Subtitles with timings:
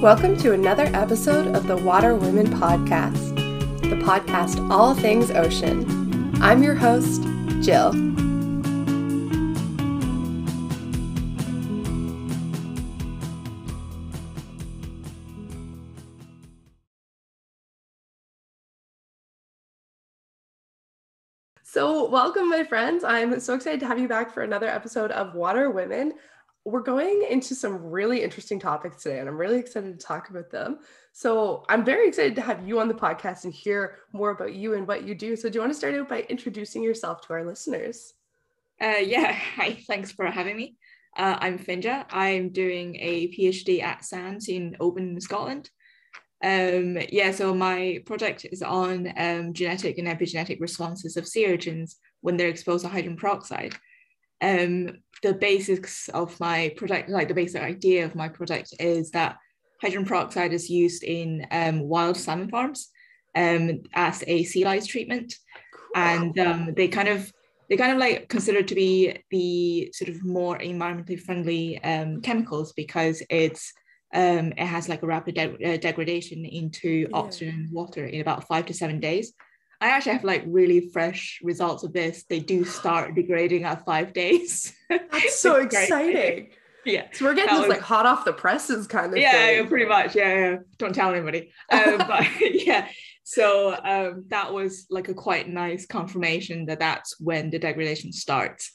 [0.00, 3.36] Welcome to another episode of the Water Women Podcast,
[3.82, 5.84] the podcast all things ocean.
[6.40, 7.22] I'm your host,
[7.60, 7.92] Jill.
[21.62, 23.04] So, welcome, my friends.
[23.04, 26.14] I'm so excited to have you back for another episode of Water Women
[26.64, 30.50] we're going into some really interesting topics today, and I'm really excited to talk about
[30.50, 30.78] them.
[31.12, 34.74] So I'm very excited to have you on the podcast and hear more about you
[34.74, 35.36] and what you do.
[35.36, 38.12] So do you want to start out by introducing yourself to our listeners?
[38.80, 40.76] Uh, yeah, hi, thanks for having me.
[41.16, 42.04] Uh, I'm Finja.
[42.10, 45.70] I'm doing a PhD at SAMS in Oban, Scotland.
[46.42, 51.96] Um, yeah, so my project is on um, genetic and epigenetic responses of sea urchins
[52.20, 53.74] when they're exposed to hydrogen peroxide
[54.42, 59.36] um, the basics of my project, like the basic idea of my project is that
[59.80, 62.88] hydrogen peroxide is used in um, wild salmon farms
[63.34, 65.34] um, as a sea lice treatment.
[65.74, 66.02] Cool.
[66.02, 67.32] And um, they kind of
[67.68, 72.72] they kind of like considered to be the sort of more environmentally friendly um, chemicals
[72.72, 73.72] because it's
[74.12, 77.06] um, it has like a rapid de- uh, degradation into yeah.
[77.12, 79.32] oxygen and water in about five to seven days.
[79.80, 82.24] I actually have like really fresh results of this.
[82.24, 84.74] They do start degrading at five days.
[84.88, 86.50] That's so exciting.
[86.84, 87.06] Yeah.
[87.12, 89.56] So we're getting this was, like hot off the presses kind of yeah, thing.
[89.56, 90.14] Yeah, pretty much.
[90.14, 90.56] Yeah, yeah.
[90.78, 91.52] Don't tell anybody.
[91.72, 92.88] Um, but yeah.
[93.22, 98.72] So um, that was like a quite nice confirmation that that's when the degradation starts.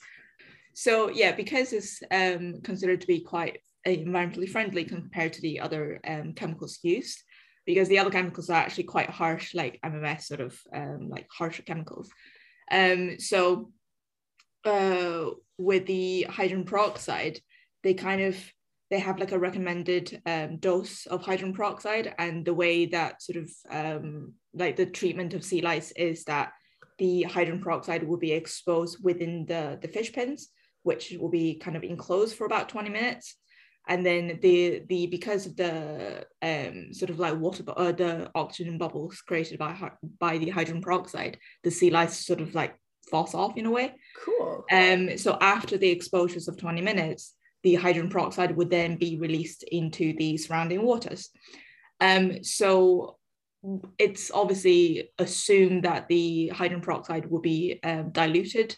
[0.74, 6.00] So yeah, because it's um, considered to be quite environmentally friendly compared to the other
[6.08, 7.22] um, chemicals used,
[7.66, 11.64] because the other chemicals are actually quite harsh, like MMS sort of um, like harsher
[11.64, 12.10] chemicals.
[12.72, 13.72] Um, so
[14.66, 17.40] uh, with the hydrogen peroxide,
[17.84, 18.38] they kind of
[18.92, 23.38] they have like a recommended um, dose of hydrogen peroxide, and the way that sort
[23.38, 26.52] of um, like the treatment of sea lice is that
[27.00, 30.50] the hydrogen peroxide will be exposed within the the fish pens,
[30.84, 33.38] which will be kind of enclosed for about 20 minutes
[33.88, 38.78] and then the the because of the um sort of like water uh, the oxygen
[38.78, 42.76] bubbles created by by the hydrogen peroxide the sea lice sort of like
[43.10, 47.76] falls off in a way cool um so after the exposures of 20 minutes the
[47.76, 51.30] hydrogen peroxide would then be released into the surrounding waters
[52.02, 53.18] um so
[53.98, 58.76] it's obviously assumed that the hydrogen peroxide will be um, diluted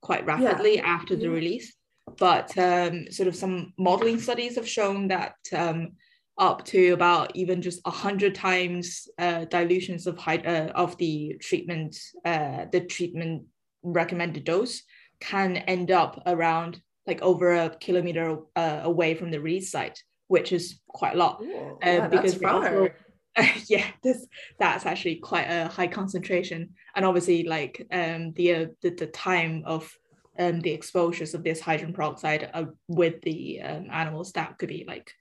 [0.00, 0.86] quite rapidly yeah.
[0.86, 1.30] after the yeah.
[1.30, 1.74] release
[2.18, 5.92] but um, sort of some modeling studies have shown that um,
[6.38, 11.98] up to about even just 100 times uh, dilutions of high, uh, of the treatment
[12.24, 13.44] uh, the treatment
[13.82, 14.82] recommended dose
[15.20, 20.52] can end up around like over a kilometer uh, away from the release site which
[20.52, 21.42] is quite a lot.
[21.42, 22.88] Ooh, uh, yeah, because also,
[23.66, 24.26] yeah this
[24.60, 26.70] that's actually quite a high concentration.
[26.94, 29.92] And obviously like um the uh, the, the time of
[30.40, 34.84] um, the exposures of this hydrogen peroxide uh, with the um, animals that could be
[34.88, 35.12] like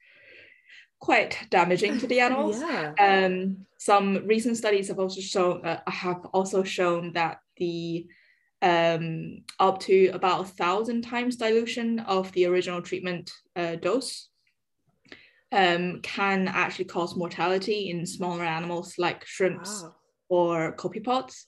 [1.00, 2.60] quite damaging to the animals.
[2.60, 2.94] yeah.
[3.00, 8.08] Um, some recent studies have also shown uh, have also shown that the
[8.62, 14.30] um, up to about a thousand times dilution of the original treatment uh, dose
[15.52, 19.96] um, can actually cause mortality in smaller animals like shrimps wow.
[20.30, 21.46] or copepods.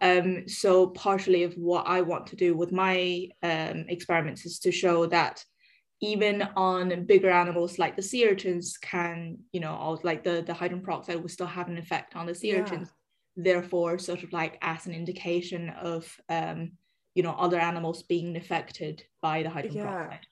[0.00, 4.72] Um, so partially of what I want to do with my um, experiments is to
[4.72, 5.44] show that
[6.00, 10.84] even on bigger animals like the sea urchins can, you know, like the, the hydrogen
[10.84, 12.60] peroxide will still have an effect on the sea yeah.
[12.60, 12.88] urchins.
[13.36, 16.72] Therefore, sort of like as an indication of, um,
[17.14, 19.90] you know, other animals being affected by the hydrogen yeah.
[19.90, 20.26] peroxide.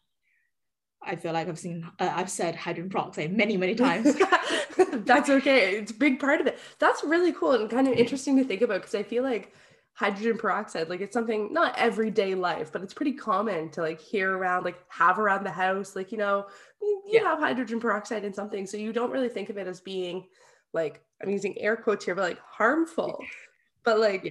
[1.03, 4.15] I feel like I've seen, uh, I've said hydrogen peroxide many, many times.
[4.93, 5.77] That's okay.
[5.77, 6.59] It's a big part of it.
[6.79, 9.53] That's really cool and kind of interesting to think about because I feel like
[9.95, 14.37] hydrogen peroxide, like it's something not everyday life, but it's pretty common to like hear
[14.37, 15.97] around, like have around the house.
[15.97, 16.47] Like, you know,
[16.81, 17.25] you, you yeah.
[17.25, 18.67] have hydrogen peroxide in something.
[18.67, 20.27] So you don't really think of it as being
[20.73, 23.25] like, I'm using air quotes here, but like harmful.
[23.85, 24.31] But like, yeah.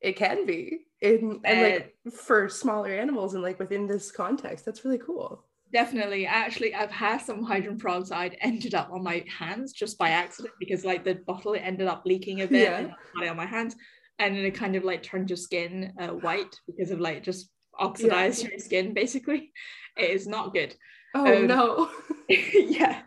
[0.00, 0.80] it can be.
[1.00, 6.24] In, and like for smaller animals and like within this context, that's really cool definitely.
[6.26, 10.84] Actually i've had some hydrogen peroxide ended up on my hands just by accident because
[10.84, 12.78] like the bottle it ended up leaking a bit yeah.
[12.78, 13.76] and on my hands.
[14.18, 17.50] And then it kind of like turned your skin uh, white because of like just
[17.78, 18.50] oxidized yeah.
[18.50, 19.52] your skin basically.
[19.96, 20.74] It is not good.
[21.14, 21.90] Oh um, no.
[22.28, 23.02] Yeah.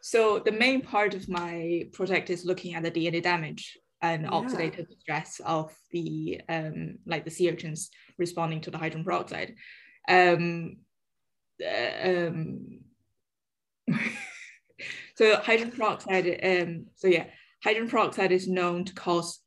[0.00, 4.30] So the main part of my project is looking at the dna damage and yeah.
[4.30, 9.54] oxidative stress of the um like the sea urchins responding to the hydrogen peroxide.
[10.08, 10.76] Um
[12.04, 12.80] um,
[15.20, 17.26] So hydrogen peroxide, um, so yeah,
[17.62, 19.40] hydrogen peroxide is known to cause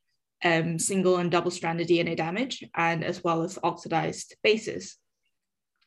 [0.45, 4.97] um, single and double stranded DNA damage and as well as oxidized bases.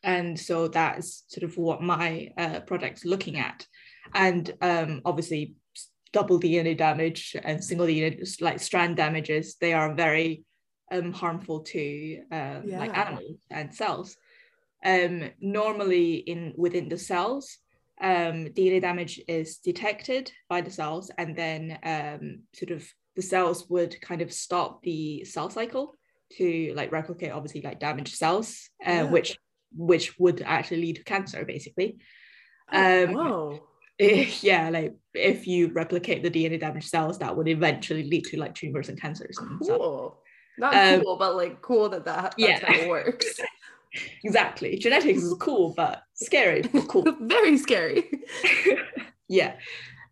[0.03, 3.65] And so that is sort of what my uh, project's looking at.
[4.13, 5.55] And um, obviously,
[6.13, 10.43] double DNA damage and single DNA, like strand damages, they are very
[10.91, 12.81] um, harmful to um, yeah.
[12.81, 14.17] like animals and cells.
[14.87, 17.59] Um, normally, in within the cells,
[18.01, 22.87] um, DNA damage is detected by the cells, and then um, sort of
[23.17, 25.95] the cells would kind of stop the cell cycle
[26.35, 29.03] to like replicate, obviously, like damaged cells, uh, yeah.
[29.03, 29.39] which
[29.77, 31.99] which would actually lead to cancer, basically.
[32.73, 33.61] Oh, um, whoa.
[33.99, 38.55] yeah, like if you replicate the DNA damaged cells, that would eventually lead to like
[38.55, 39.39] tumors and cancers.
[39.39, 40.21] And cool.
[40.59, 42.59] Not um, cool, but like cool that that that's yeah.
[42.61, 43.41] how it works.
[44.25, 44.79] exactly.
[44.79, 46.63] Genetics is cool, but scary.
[46.63, 47.05] But cool.
[47.21, 48.11] Very scary.
[49.29, 49.55] yeah.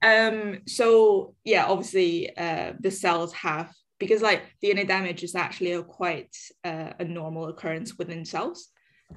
[0.03, 0.61] Um.
[0.67, 6.35] So yeah, obviously, uh, the cells have because like DNA damage is actually a quite
[6.65, 8.69] uh, a normal occurrence within cells.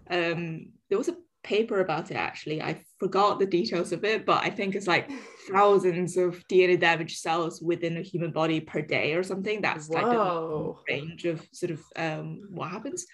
[0.10, 0.70] Um.
[0.90, 1.18] There was a
[1.48, 2.62] paper about it actually.
[2.62, 5.10] I forgot the details of it, but I think it's like
[5.52, 9.62] thousands of DNA damaged cells within a human body per day or something.
[9.62, 9.96] That's Whoa.
[9.96, 13.06] like the range of sort of um, what happens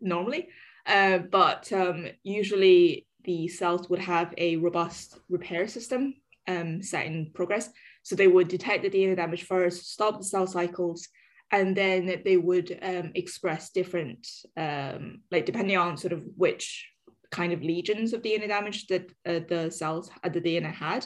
[0.00, 0.48] normally.
[0.86, 6.14] Uh, but um, usually the cells would have a robust repair system
[6.48, 7.68] um, set in progress.
[8.02, 11.08] So they would detect the DNA damage first, stop the cell cycles,
[11.52, 16.88] and then they would um, express different, um, like depending on sort of which
[17.30, 21.04] kind of lesions of DNA damage that uh, the cells uh, the DNA had,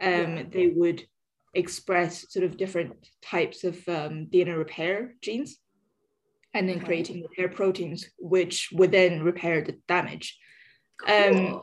[0.00, 0.42] um, yeah.
[0.50, 1.04] they would
[1.54, 2.92] express sort of different
[3.22, 5.58] types of um, DNA repair genes
[6.56, 6.86] and then okay.
[6.86, 10.38] creating repair proteins, which would then repair the damage.
[11.06, 11.46] Um, cool.
[11.46, 11.62] Um,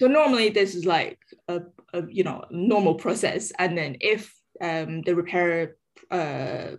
[0.00, 1.60] so normally this is like a,
[1.94, 5.76] a, you know normal process, and then if um, the repair
[6.10, 6.72] uh,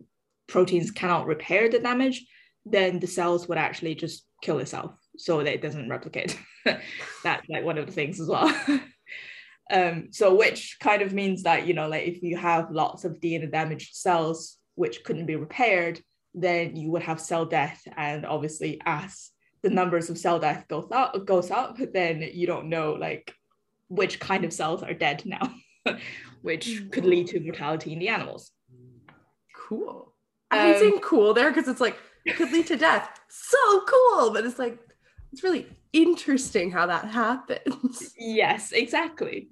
[0.48, 2.26] proteins cannot repair the damage,
[2.66, 6.38] then the cells would actually just kill itself so that it doesn't replicate.
[7.24, 8.54] That's like one of the things as well.
[9.72, 13.22] um, so which kind of means that you know like if you have lots of
[13.22, 16.02] DNA damaged cells which couldn't be repaired,
[16.34, 19.32] then you would have cell death, and obviously as
[19.62, 23.34] the numbers of cell death goes up goes up, then you don't know like
[23.90, 25.54] which kind of cells are dead now,
[26.42, 28.52] which could lead to mortality in the animals.
[29.56, 30.14] Cool.
[30.52, 33.20] I um, saying cool there because it's like it could lead to death.
[33.30, 34.78] So cool, but it's like
[35.32, 38.14] it's really interesting how that happens.
[38.20, 39.50] Yes, exactly.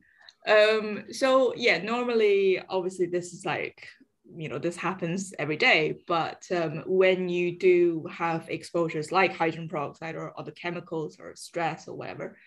[0.48, 3.88] Um, so yeah, normally obviously this is like
[4.36, 9.68] you know this happens every day but um, when you do have exposures like hydrogen
[9.68, 12.38] peroxide or other chemicals or stress or whatever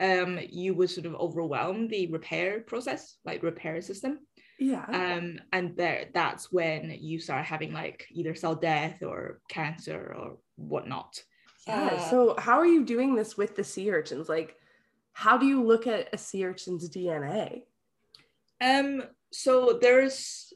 [0.00, 4.18] um, you would sort of overwhelm the repair process like repair system
[4.58, 10.14] yeah um, and there that's when you start having like either cell death or cancer
[10.16, 11.22] or whatnot
[11.68, 11.86] yeah.
[11.86, 14.28] Uh, so how are you doing this with the sea urchins?
[14.28, 14.56] Like,
[15.12, 17.62] how do you look at a sea urchin's DNA?
[18.60, 19.02] Um.
[19.30, 20.47] So there's,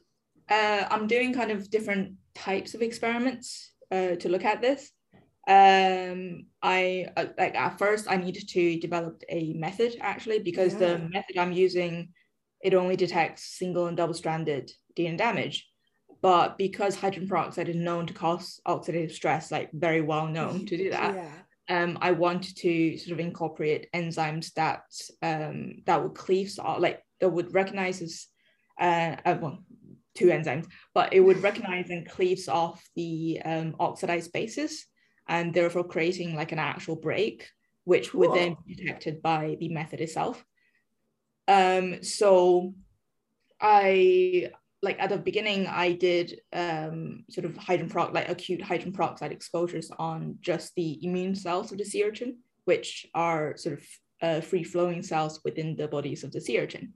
[0.49, 4.91] uh, I'm doing kind of different types of experiments uh, to look at this.
[5.45, 10.79] Um, I uh, like at first I needed to develop a method actually because yeah.
[10.79, 12.13] the method I'm using
[12.63, 15.69] it only detects single and double stranded DNA damage.
[16.21, 20.77] But because hydrogen peroxide is known to cause oxidative stress, like very well known to
[20.77, 21.83] do that, yeah.
[21.83, 24.83] um, I wanted to sort of incorporate enzymes that
[25.21, 28.27] um, that would cleave, like that would recognize as
[28.79, 29.59] uh, uh, well,
[30.15, 34.85] two enzymes, but it would recognize and cleaves off the um, oxidized bases,
[35.27, 37.49] and therefore creating like an actual break,
[37.85, 38.21] which cool.
[38.21, 40.43] would then be detected by the method itself.
[41.47, 42.73] Um, so
[43.59, 44.51] I
[44.81, 49.31] like at the beginning, I did um, sort of hydrogen peroxide, like acute hydrogen peroxide
[49.31, 53.85] exposures on just the immune cells of the sea urchin, which are sort of
[54.21, 56.93] uh, free flowing cells within the bodies of the sea urchin.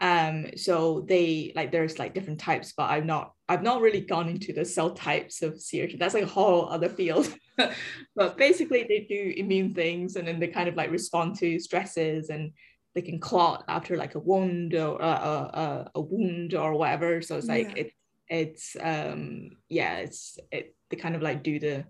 [0.00, 4.28] Um, so they like there's like different types, but I've not I've not really gone
[4.28, 5.98] into the cell types of sea urchin.
[5.98, 7.32] That's like a whole other field.
[8.16, 12.30] but basically, they do immune things, and then they kind of like respond to stresses
[12.30, 12.52] and
[12.94, 17.22] they can clot after like a wound or uh, uh, uh, a wound or whatever.
[17.22, 17.82] So it's like yeah.
[17.84, 17.92] it
[18.30, 21.84] it's um yeah it's it they kind of like do the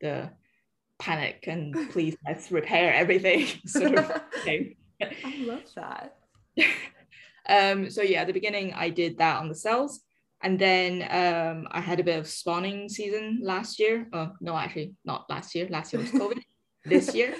[0.00, 0.30] the
[0.98, 4.76] panic and please let's repair everything sort of thing.
[5.00, 6.16] I love that.
[7.48, 10.00] Um so yeah at the beginning I did that on the cells
[10.42, 14.08] and then um I had a bit of spawning season last year.
[14.12, 15.66] Oh no actually not last year.
[15.68, 16.42] Last year was COVID.
[16.84, 17.34] this year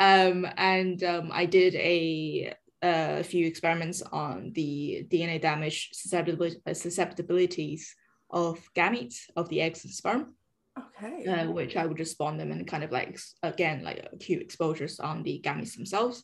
[0.00, 6.74] um, and um, I did a a few experiments on the DNA damage susceptibility, uh,
[6.74, 7.96] susceptibilities
[8.30, 10.34] of gametes of the eggs and sperm.
[10.78, 11.26] Okay.
[11.26, 15.00] Uh, which I would just spawn them and kind of like again like acute exposures
[15.00, 16.22] on the gametes themselves,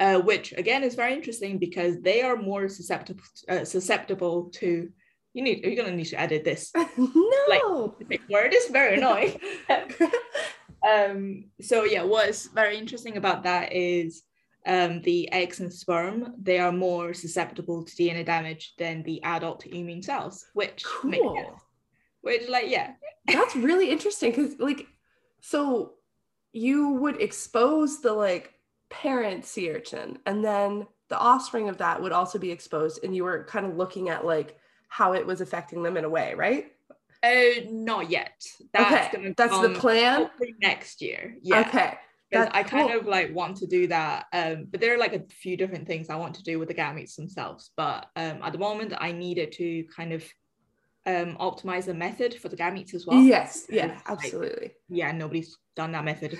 [0.00, 4.88] uh, which again is very interesting because they are more susceptible uh, susceptible to.
[5.32, 6.72] You need you're gonna need to edit this.
[6.96, 7.94] no.
[8.08, 9.38] Like, word is very annoying.
[10.90, 11.44] um.
[11.60, 14.22] So yeah, what's very interesting about that is
[14.66, 19.66] um, the eggs and sperm, they are more susceptible to DNA damage than the adult
[19.66, 21.12] immune cells, which cool.
[21.12, 21.62] sense.
[22.22, 22.92] Which, like, yeah.
[23.26, 24.86] That's really interesting because, like,
[25.40, 25.94] so
[26.52, 28.52] you would expose the like
[28.90, 33.24] parent sea urchin, and then the offspring of that would also be exposed, and you
[33.24, 34.56] were kind of looking at like
[34.88, 36.72] how it was affecting them in a way, right?
[37.22, 38.42] Uh, not yet.
[38.72, 40.30] That's okay, that's the plan.
[40.60, 41.60] Next year, yeah.
[41.60, 41.98] Okay,
[42.30, 43.00] because I kind cool.
[43.00, 44.26] of like want to do that.
[44.32, 46.74] Um, but there are like a few different things I want to do with the
[46.74, 47.70] gametes themselves.
[47.76, 50.24] But um, at the moment, I needed to kind of
[51.06, 53.20] um optimize the method for the gametes as well.
[53.20, 54.62] Yes, yeah, absolutely.
[54.68, 56.38] Like, yeah, nobody's done that method.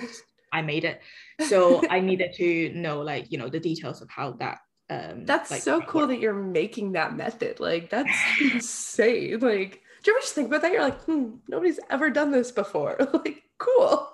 [0.52, 1.00] I made it,
[1.46, 4.58] so I needed to know like you know the details of how that.
[4.88, 7.60] Um, that's like, so cool that you're making that method.
[7.60, 9.38] Like that's insane.
[9.38, 10.72] Like, do you ever just think about that?
[10.72, 12.96] You're like, hmm, nobody's ever done this before.
[13.12, 14.08] like, cool.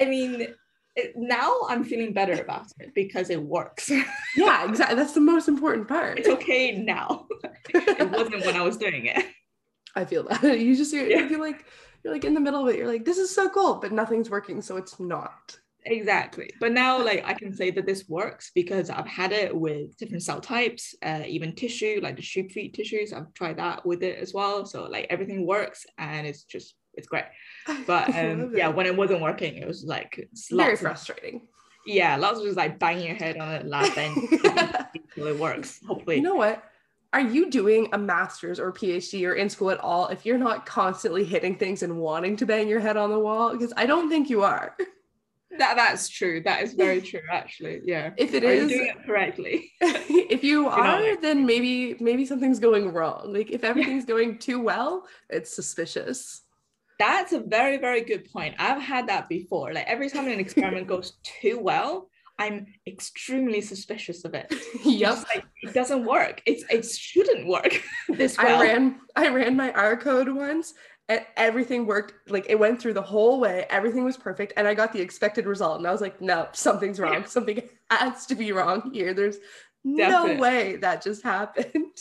[0.00, 0.54] I mean,
[0.94, 3.90] it, now I'm feeling better about it because it works.
[4.36, 4.96] yeah, exactly.
[4.96, 6.18] That's the most important part.
[6.18, 7.26] It's okay now.
[7.68, 9.26] it wasn't when I was doing it.
[9.94, 10.42] I feel that.
[10.58, 11.28] You just you, yeah.
[11.28, 11.66] feel like
[12.04, 12.78] you're like in the middle of it.
[12.78, 15.56] You're like, this is so cool, but nothing's working, so it's not.
[15.84, 16.50] Exactly.
[16.60, 20.22] But now, like, I can say that this works because I've had it with different
[20.22, 23.12] cell types, uh, even tissue, like the sheep feet tissues.
[23.12, 24.64] I've tried that with it as well.
[24.64, 27.24] So, like, everything works and it's just it's great.
[27.86, 31.36] But um, yeah, when it wasn't working, it was like very frustrating.
[31.36, 31.42] Of,
[31.86, 35.80] yeah, lots of just like banging your head on lab bench until it works.
[35.86, 36.62] Hopefully, you know what?
[37.12, 40.64] Are you doing a master's or PhD or in school at all if you're not
[40.64, 43.52] constantly hitting things and wanting to bang your head on the wall?
[43.52, 44.74] Because I don't think you are.
[45.58, 46.40] That that's true.
[46.42, 47.82] That is very true, actually.
[47.84, 48.12] Yeah.
[48.16, 49.72] If it are is doing it correctly.
[49.80, 53.32] if you are, then maybe maybe something's going wrong.
[53.32, 56.40] Like if everything's going too well, it's suspicious.
[56.98, 58.54] That's a very, very good point.
[58.58, 59.72] I've had that before.
[59.74, 62.08] Like every time an experiment goes too well,
[62.38, 64.52] I'm extremely suspicious of it.
[64.84, 65.18] Yep.
[65.34, 66.42] Like, it doesn't work.
[66.46, 68.60] It's it shouldn't work this well.
[68.60, 70.74] I ran I ran my R code once
[71.08, 73.66] and everything worked like it went through the whole way.
[73.70, 76.98] Everything was perfect and I got the expected result and I was like, no, something's
[76.98, 77.20] wrong.
[77.20, 77.24] Yeah.
[77.26, 79.14] Something has to be wrong here.
[79.14, 79.38] There's
[79.84, 80.34] Definitely.
[80.34, 81.96] no way that just happened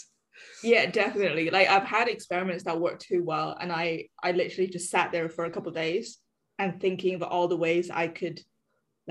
[0.64, 4.90] yeah definitely like i've had experiments that work too well and i i literally just
[4.90, 6.18] sat there for a couple days
[6.60, 8.40] and thinking of all the ways i could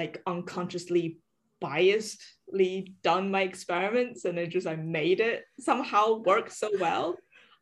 [0.00, 1.04] like unconsciously
[1.62, 5.38] biasedly done my experiments and it just i made it.
[5.59, 7.09] Somehow work so well.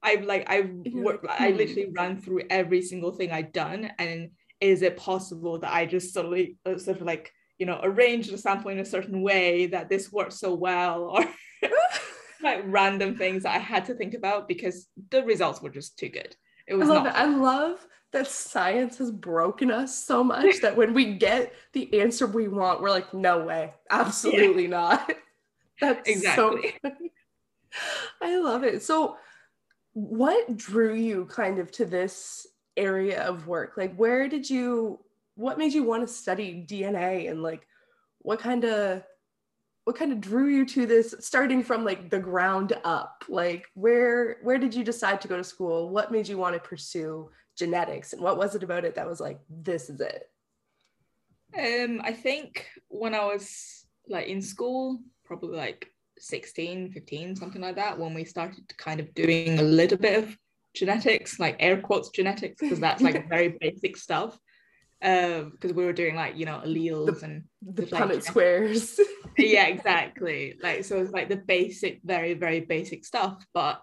[0.09, 0.71] I've like i've
[1.07, 4.31] worked i literally ran through every single thing i'd done and
[4.71, 7.27] is it possible that i just suddenly uh, sort of like
[7.59, 11.25] you know arranged the sample in a certain way that this works so well or
[12.43, 16.09] like random things that I had to think about because the results were just too
[16.09, 16.33] good.
[16.67, 17.19] It was I love not- it.
[17.19, 22.27] I love that science has broken us so much that when we get the answer
[22.27, 24.69] we want, we're like, no way, absolutely yeah.
[24.69, 25.13] not.
[25.81, 26.75] That's exactly.
[26.83, 27.13] so funny.
[28.21, 28.83] I love it.
[28.83, 29.17] So,
[29.93, 32.47] what drew you kind of to this
[32.77, 33.75] area of work?
[33.77, 35.01] Like, where did you,
[35.35, 37.67] what made you want to study DNA and like,
[38.21, 39.03] what kind of
[39.85, 44.37] what kind of drew you to this starting from like the ground up like where
[44.43, 48.13] where did you decide to go to school what made you want to pursue genetics
[48.13, 50.31] and what was it about it that was like this is it?
[51.57, 57.77] Um i think when i was like in school probably like 16 15 something like
[57.77, 60.37] that when we started kind of doing a little bit of
[60.75, 64.39] genetics like air quotes genetics because that's like very basic stuff.
[65.03, 68.99] Um because we were doing like you know alleles the, and the Punnett like, squares.
[69.39, 70.59] Yeah exactly.
[70.61, 73.81] Like so it's like the basic very very basic stuff but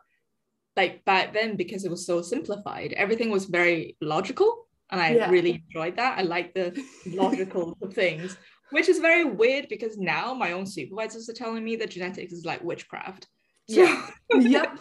[0.76, 5.30] like back then because it was so simplified everything was very logical and i yeah.
[5.30, 6.74] really enjoyed that i like the
[7.08, 8.38] logical things
[8.72, 12.46] which is very weird because now my own supervisors are telling me that genetics is
[12.46, 13.28] like witchcraft
[13.68, 14.08] yeah
[14.40, 14.78] yep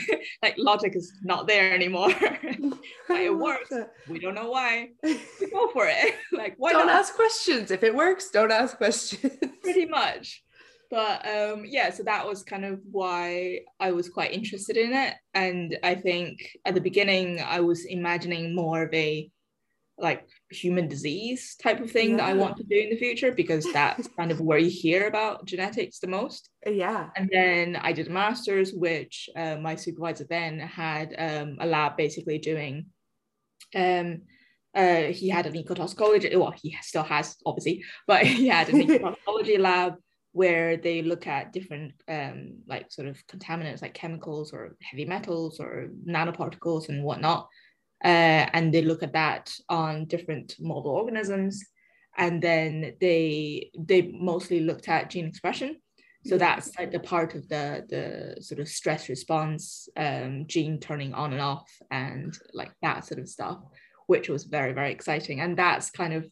[0.42, 2.10] like logic is not there anymore.
[2.10, 3.70] it works.
[3.70, 3.92] That.
[4.08, 4.90] We don't know why.
[5.02, 5.18] We
[5.50, 6.14] go for it.
[6.32, 7.00] like why don't not?
[7.00, 7.70] ask questions.
[7.70, 9.36] If it works, don't ask questions.
[9.62, 10.42] Pretty much.
[10.92, 15.14] But um, yeah, so that was kind of why I was quite interested in it.
[15.32, 19.30] And I think at the beginning I was imagining more of a
[19.96, 23.64] like human disease type of thing that I want to do in the future because
[23.72, 26.50] that's kind of where you hear about genetics the most.
[26.66, 27.08] Yeah.
[27.16, 31.96] And then I did a master's, which uh, my supervisor then had um, a lab
[31.96, 32.84] basically doing.
[33.74, 34.22] Um,
[34.74, 39.58] uh, he had an ecotoxicology, well, he still has obviously, but he had an ecotoxicology
[39.58, 39.94] lab
[40.32, 45.60] where they look at different um, like sort of contaminants like chemicals or heavy metals
[45.60, 47.48] or nanoparticles and whatnot.
[48.02, 51.64] Uh, and they look at that on different model organisms.
[52.16, 55.76] And then they they mostly looked at gene expression.
[56.24, 61.14] So that's like the part of the the sort of stress response um, gene turning
[61.14, 63.58] on and off and like that sort of stuff,
[64.06, 65.40] which was very very exciting.
[65.40, 66.26] And that's kind of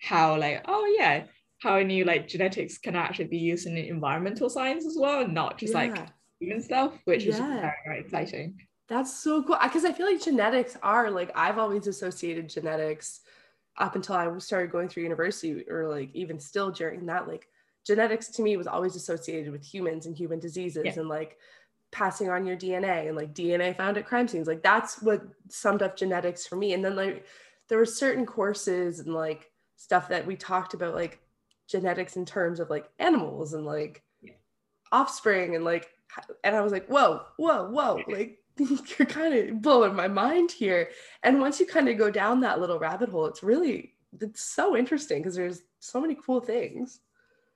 [0.00, 1.24] how like oh yeah,
[1.58, 5.34] how I knew like genetics can actually be used in environmental science as well, and
[5.34, 5.96] not just like
[6.38, 8.58] human stuff, which is very very exciting.
[8.88, 9.58] That's so cool.
[9.62, 13.20] Because I feel like genetics are like I've always associated genetics
[13.78, 17.48] up until I started going through university, or like even still during that, like
[17.86, 20.94] genetics to me was always associated with humans and human diseases Yeah.
[20.96, 21.38] and like
[21.92, 24.46] passing on your DNA and like DNA found at crime scenes.
[24.46, 26.74] Like that's what summed up genetics for me.
[26.74, 27.24] And then like
[27.68, 31.20] there were certain courses and like stuff that we talked about like
[31.68, 34.34] genetics in terms of like animals and like Yeah.
[34.92, 35.88] offspring and like
[36.44, 40.90] and I was like, whoa, whoa, whoa, like you're kind of blowing my mind here.
[41.22, 44.76] And once you kind of go down that little rabbit hole, it's really it's so
[44.76, 47.00] interesting because there's so many cool things.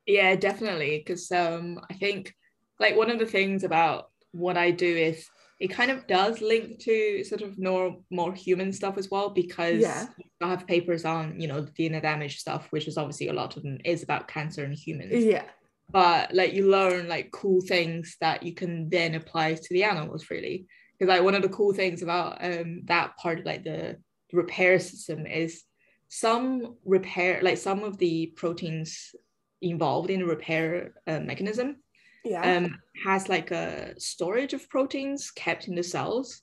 [0.07, 0.99] Yeah, definitely.
[0.99, 2.35] Because um, I think
[2.79, 5.29] like one of the things about what I do is
[5.61, 9.81] it kind of does link to sort of more more human stuff as well because
[9.81, 10.07] Yeah.
[10.41, 13.57] I have papers on you know the DNA damage stuff, which is obviously a lot
[13.57, 15.23] of them is about cancer in humans.
[15.25, 15.45] Yeah.
[15.93, 20.31] But like you learn like cool things that you can then apply to the animals
[20.31, 20.67] really.
[20.99, 23.99] Because like one of the cool things about um that part of like the
[24.33, 25.63] repair system is
[26.09, 29.15] some repair like some of the proteins
[29.61, 31.77] involved in the repair uh, mechanism
[32.25, 32.57] Yeah.
[32.57, 36.43] um, has like a storage of proteins kept in the cells.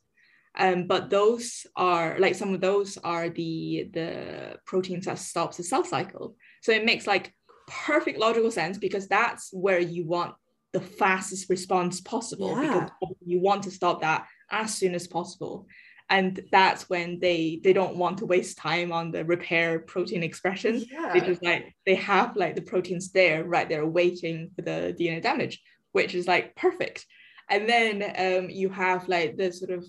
[0.58, 5.64] Um, but those are like some of those are the the proteins that stops the
[5.64, 6.36] cell cycle.
[6.62, 7.34] So it makes like
[7.68, 10.34] perfect logical sense because that's where you want
[10.74, 12.90] the fastest response possible because
[13.26, 15.68] you want to stop that as soon as possible.
[16.10, 20.86] And that's when they they don't want to waste time on the repair protein expression
[20.90, 21.12] yeah.
[21.14, 25.62] because like they have like the proteins there right there waiting for the DNA damage,
[25.92, 27.06] which is like perfect.
[27.50, 29.86] And then um, you have like the sort of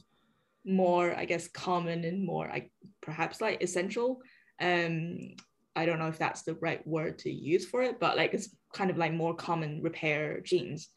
[0.65, 4.21] more, I guess, common and more like perhaps like essential.
[4.61, 5.19] Um,
[5.75, 8.55] I don't know if that's the right word to use for it, but like it's
[8.75, 10.89] kind of like more common repair genes.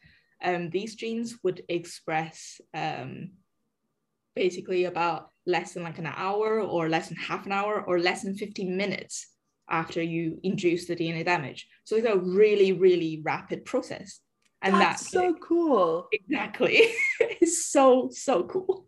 [0.43, 3.33] Um, these genes would express um,
[4.35, 8.23] basically about less than like an hour or less than half an hour or less
[8.23, 9.27] than 15 minutes
[9.69, 11.67] after you induce the DNA damage.
[11.83, 14.19] So it's a really, really rapid process.
[14.61, 16.07] And that's, that's, so cool.
[16.11, 18.85] exactly it's so, so cool.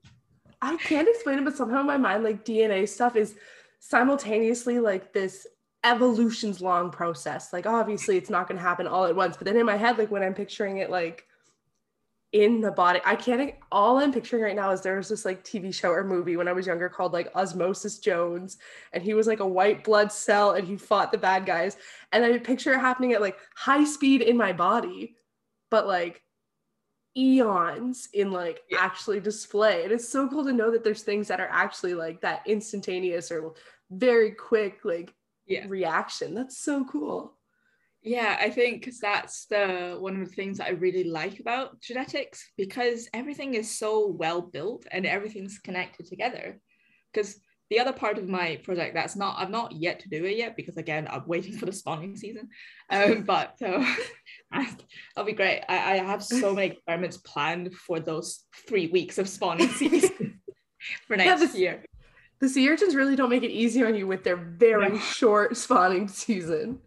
[0.62, 3.36] I can't explain it, but somehow in my mind, like DNA stuff is
[3.80, 5.48] simultaneously like this
[5.84, 7.52] evolutions long process.
[7.52, 10.12] Like obviously it's not gonna happen all at once, but then in my head, like
[10.12, 11.26] when I'm picturing it like
[12.34, 15.44] in the body, I can't all I'm picturing right now is there was this like
[15.44, 18.58] TV show or movie when I was younger called like Osmosis Jones,
[18.92, 21.78] and he was like a white blood cell and he fought the bad guys.
[22.12, 25.16] And I picture it happening at like high speed in my body,
[25.70, 26.24] but like
[27.16, 28.80] eons in like Yeah.
[28.82, 29.84] actually display.
[29.84, 33.32] And it's so cool to know that there's things that are actually like that instantaneous
[33.32, 33.54] or
[33.92, 35.14] very quick like
[35.46, 35.66] Yeah.
[35.68, 36.34] reaction.
[36.34, 37.38] That's so cool.
[38.04, 41.80] Yeah, I think because that's the one of the things that I really like about
[41.80, 46.60] genetics because everything is so well built and everything's connected together.
[47.14, 47.40] Because
[47.70, 50.56] the other part of my project that's not I've not yet to do it yet
[50.58, 52.50] because again I'm waiting for the spawning season.
[52.90, 53.86] Um, but so
[54.52, 55.62] that'll be great.
[55.70, 60.42] I, I have so many experiments planned for those three weeks of spawning season
[61.08, 61.86] for Yeah, next this- year.
[62.40, 64.98] The sea urchins really don't make it easy on you with their very No.
[64.98, 66.80] short spawning season.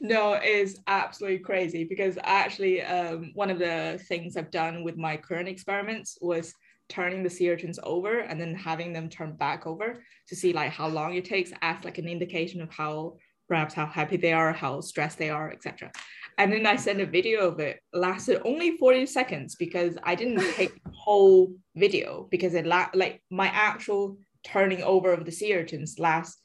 [0.00, 4.96] No, it is absolutely crazy because actually, um, one of the things I've done with
[4.96, 6.54] my current experiments was
[6.88, 10.70] turning the sea urchins over and then having them turn back over to see like
[10.70, 13.16] how long it takes as like an indication of how
[13.48, 15.90] perhaps how happy they are, how stressed they are, etc.
[16.38, 17.80] And then I sent a video of it.
[17.92, 23.22] Lasted only 40 seconds because I didn't take the whole video because it la- like
[23.30, 26.38] my actual turning over of the sea urchins last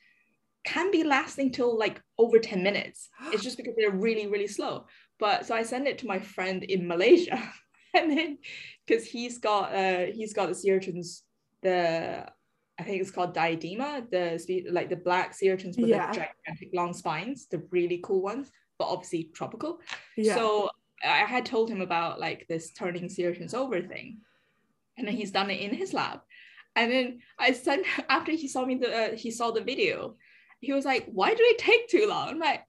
[0.74, 3.10] can be lasting till like over 10 minutes.
[3.34, 4.86] It's just because they're really, really slow.
[5.20, 7.40] But so I sent it to my friend in Malaysia.
[8.00, 8.38] And then
[8.86, 11.24] because he's got uh he's got the sea urchins,
[11.66, 11.78] the
[12.80, 14.24] I think it's called diadema, the
[14.78, 16.06] like the black sea urchins with Yeah.
[16.12, 18.46] the gigantic long spines, the really cool ones,
[18.78, 19.72] but obviously tropical.
[20.16, 20.36] Yeah.
[20.36, 20.70] So
[21.04, 24.22] I had told him about like this turning sea urchins over thing,
[24.98, 26.20] and then he's done it in his lab.
[26.76, 27.08] And then
[27.40, 30.16] I sent after he saw me the uh, he saw the video,
[30.60, 32.62] he was like, "Why do it take too long?" I'm like,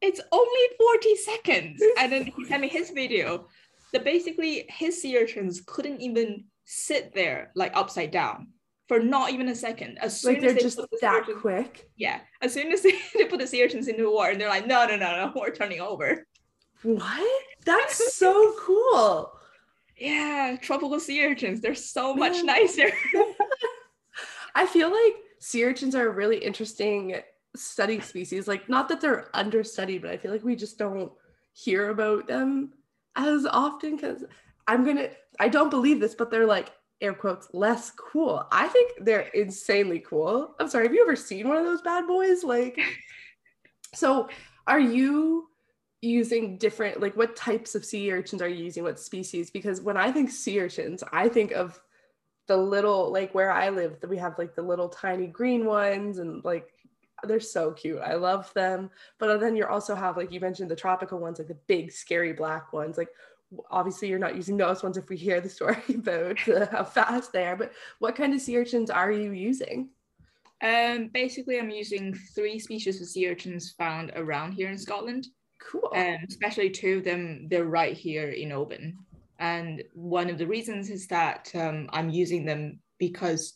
[0.00, 3.46] "It's only forty seconds." And then he sent me his video.
[3.92, 8.48] That basically his sea urchins couldn't even sit there like upside down
[8.86, 9.98] for not even a second.
[9.98, 11.90] As soon like as they're they just put the that urchins- quick.
[11.96, 14.48] yeah, as soon as they, they put the sea urchins into the water, and they're
[14.48, 16.24] like, "No, no, no, no, we're turning over."
[16.82, 17.42] What?
[17.64, 19.32] That's so cool.
[19.98, 21.60] Yeah, tropical sea urchins.
[21.60, 22.90] They're so much nicer.
[24.54, 27.16] I feel like sea urchins are a really interesting
[27.56, 28.46] study species.
[28.46, 31.10] Like, not that they're understudied, but I feel like we just don't
[31.52, 32.72] hear about them
[33.16, 34.24] as often because
[34.68, 35.08] I'm gonna,
[35.40, 38.46] I don't believe this, but they're like, air quotes, less cool.
[38.52, 40.54] I think they're insanely cool.
[40.60, 42.44] I'm sorry, have you ever seen one of those bad boys?
[42.44, 42.78] Like,
[43.94, 44.28] so
[44.66, 45.48] are you
[46.02, 48.82] using different, like, what types of sea urchins are you using?
[48.82, 49.50] What species?
[49.50, 51.80] Because when I think sea urchins, I think of
[52.50, 56.44] the little like where I live, we have like the little tiny green ones and
[56.44, 56.72] like
[57.22, 58.00] they're so cute.
[58.00, 58.90] I love them.
[59.20, 62.32] But then you also have like you mentioned the tropical ones, like the big scary
[62.32, 62.98] black ones.
[62.98, 63.10] Like
[63.70, 67.32] obviously you're not using those ones if we hear the story about uh, how fast
[67.32, 67.54] they are.
[67.54, 69.90] But what kind of sea urchins are you using?
[70.60, 75.28] Um, basically, I'm using three species of sea urchins found around here in Scotland.
[75.60, 75.92] Cool.
[75.94, 78.98] Um, especially two of them, they're right here in Oban.
[79.40, 83.54] And one of the reasons is that um, I'm using them because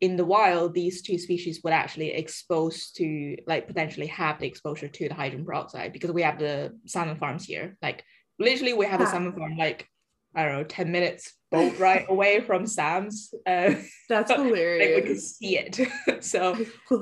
[0.00, 4.88] in the wild, these two species would actually expose to, like, potentially have the exposure
[4.88, 7.76] to the hydrogen peroxide because we have the salmon farms here.
[7.80, 8.04] Like,
[8.38, 9.10] literally, we have a Ah.
[9.10, 9.88] salmon farm, like,
[10.36, 13.32] I don't know, 10 minutes boat ride away from SAMS.
[13.46, 13.74] Uh,
[14.10, 15.36] That's like, we could hilarious.
[15.38, 15.80] see it.
[16.22, 16.54] so,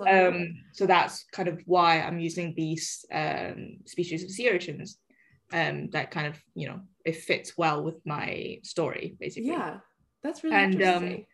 [0.07, 4.99] um, so that's kind of why I'm using these um, species of sea urchins.
[5.53, 9.51] Um, that kind of, you know, it fits well with my story, basically.
[9.51, 9.79] yeah,
[10.23, 11.27] that's really And, um, interesting.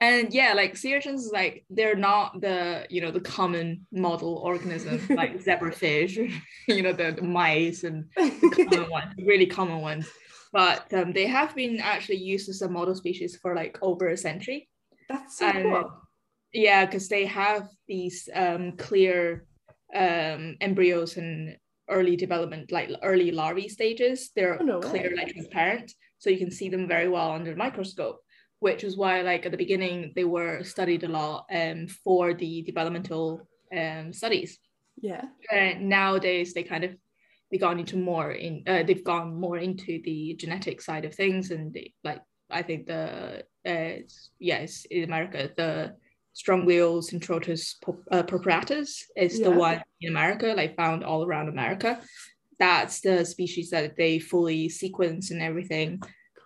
[0.00, 5.00] And yeah, like sea urchins, like they're not the, you know, the common model organism
[5.10, 6.32] like zebrafish,
[6.68, 10.08] you know, the, the mice and the common ones, really common ones.
[10.52, 14.16] But um, they have been actually used as a model species for like over a
[14.16, 14.68] century.
[15.08, 15.92] that's so and- cool.
[16.54, 19.46] Yeah, because they have these um, clear
[19.96, 21.56] um, embryos and
[21.88, 24.30] early development, like early larvae stages.
[24.34, 27.56] They're Oh, no clear, like transparent, so you can see them very well under the
[27.56, 28.20] microscope.
[28.60, 32.62] Which is why, like at the beginning, they were studied a lot um, for the
[32.62, 34.58] developmental um, studies.
[35.00, 35.24] Yeah.
[35.50, 36.94] And nowadays, they kind of
[37.50, 41.50] they gone into more in uh, they've gone more into the genetic side of things,
[41.50, 44.02] and they, like I think the uh,
[44.38, 45.96] yes in America the
[46.34, 52.00] Strongylocentrotus pur- uh, purpuratus is the one in America, like found all around America.
[52.58, 56.00] That's the species that they fully sequence and everything,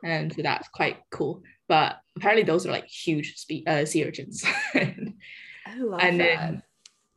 [0.05, 1.43] and so that's quite cool.
[1.69, 4.45] But apparently, those are like huge spe- uh, sea urchins.
[4.75, 6.39] I love and that.
[6.41, 6.63] then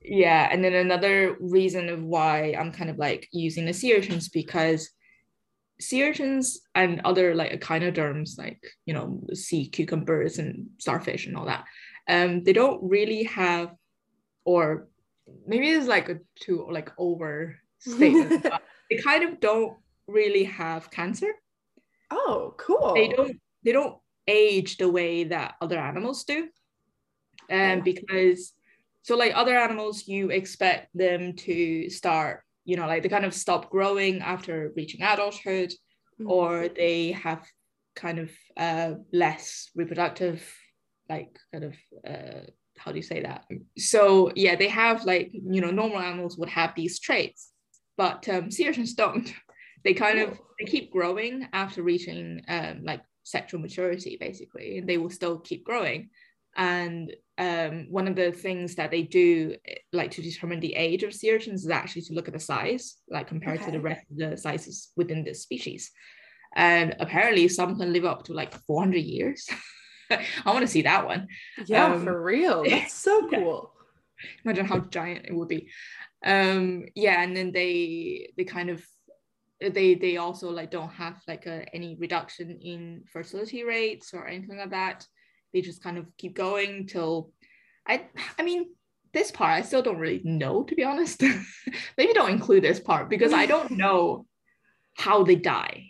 [0.01, 4.29] yeah and then another reason of why i'm kind of like using the sea urchins
[4.29, 4.89] because
[5.79, 11.45] sea urchins and other like echinoderms like you know sea cucumbers and starfish and all
[11.45, 11.65] that
[12.09, 13.73] um they don't really have
[14.43, 14.87] or
[15.45, 18.43] maybe it's like a too like over statement
[18.89, 21.31] they kind of don't really have cancer
[22.11, 22.93] oh, cool.
[22.95, 26.49] they don't they don't age the way that other animals do um
[27.49, 27.81] Yeah.
[27.81, 28.53] because
[29.03, 33.33] so like other animals you expect them to start you know like they kind of
[33.33, 35.71] stop growing after reaching adulthood
[36.19, 36.29] Mhm.
[36.29, 37.41] or they have
[37.95, 40.41] kind of uh less reproductive
[41.09, 41.75] like kind of
[42.07, 42.45] uh
[42.77, 43.45] how do you say that?
[43.77, 47.51] So yeah they have like you know normal animals would have these traits
[47.97, 49.33] but um sea urchins don't.
[49.85, 54.97] They kind of they keep growing after reaching um like sexual maturity basically and they
[54.97, 56.09] will still keep growing.
[56.57, 59.55] And um, one of the things that they do
[59.93, 62.97] like to determine the age of sea urchins is actually to look at the size
[63.09, 65.91] like compared to the rest of the sizes within this species.
[66.55, 69.47] And apparently some can live up to like 400 years
[70.45, 71.27] i want to see that one
[71.65, 72.63] yeah, um, for real.
[72.69, 73.39] That's so yeah.
[73.39, 73.73] cool.
[74.43, 75.69] imagine how giant it would be
[76.25, 78.83] um yeah and then they they kind of
[79.61, 84.57] they they also like don't have like a, any reduction in fertility rates or anything
[84.57, 85.05] like that
[85.53, 87.31] they just kind of keep going till
[87.87, 88.05] i
[88.37, 88.65] i mean
[89.13, 91.21] this part i still don't really know to be honest
[91.97, 94.25] maybe don't include this part because i don't know
[94.95, 95.89] how they die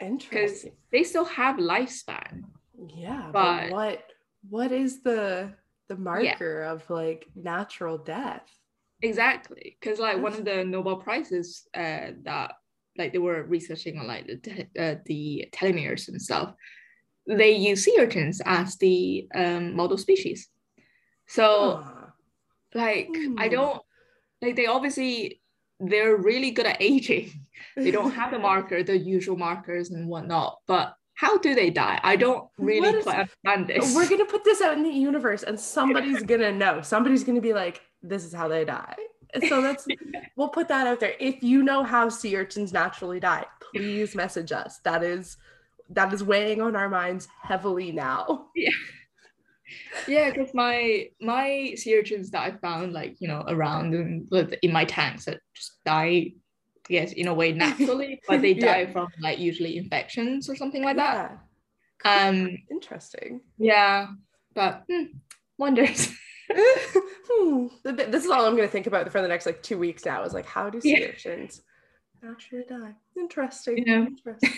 [0.00, 0.28] Interesting.
[0.30, 2.42] Because they still have lifespan
[2.88, 4.04] Yeah, but- but what
[4.50, 5.54] what is the
[5.88, 6.72] the marker yeah.
[6.72, 8.48] of like natural death.
[9.02, 12.52] Exactly, because like one of the Nobel prizes uh, that
[12.96, 16.54] like they were researching on like the, uh, the telomeres and stuff,
[17.26, 20.48] they use sea urchins as the um, model species.
[21.26, 21.84] So,
[22.74, 23.34] like, mm.
[23.38, 23.52] I hmm.
[23.52, 23.82] don't
[24.40, 25.40] like they obviously
[25.80, 27.32] they're really good at aging.
[27.76, 32.00] they don't have the marker, the usual markers and whatnot, but how do they die?
[32.02, 33.94] I don't really is, quite understand this.
[33.94, 36.82] We're gonna put this out in the universe, and somebody's gonna know.
[36.82, 38.96] Somebody's gonna be like, "This is how they die."
[39.48, 39.86] So that's
[40.36, 41.14] we'll put that out there.
[41.20, 44.80] If you know how sea urchins naturally die, please message us.
[44.84, 45.36] That is
[45.90, 48.46] that is weighing on our minds heavily now.
[48.54, 48.70] Yeah.
[50.06, 54.28] Yeah, because my my sea urchins that I found like you know around and
[54.62, 56.32] in my tanks that just die,
[56.88, 58.92] yes, in a way naturally, but they die yeah.
[58.92, 61.36] from like usually infections or something like yeah.
[62.04, 62.28] that.
[62.28, 63.40] Um, interesting.
[63.58, 64.08] Yeah,
[64.54, 65.04] but hmm,
[65.58, 66.12] wonders.
[66.52, 67.66] hmm.
[67.84, 70.22] This is all I'm going to think about for the next like two weeks now.
[70.22, 71.08] Is like, how do sea yeah.
[71.08, 71.62] urchins
[72.22, 72.94] naturally die?
[73.16, 73.84] Interesting.
[73.86, 74.06] Yeah.
[74.06, 74.50] Interesting.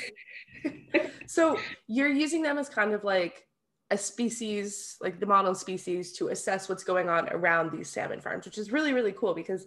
[1.27, 3.47] so you're using them as kind of like
[3.91, 8.45] a species, like the model species, to assess what's going on around these salmon farms,
[8.45, 9.67] which is really really cool because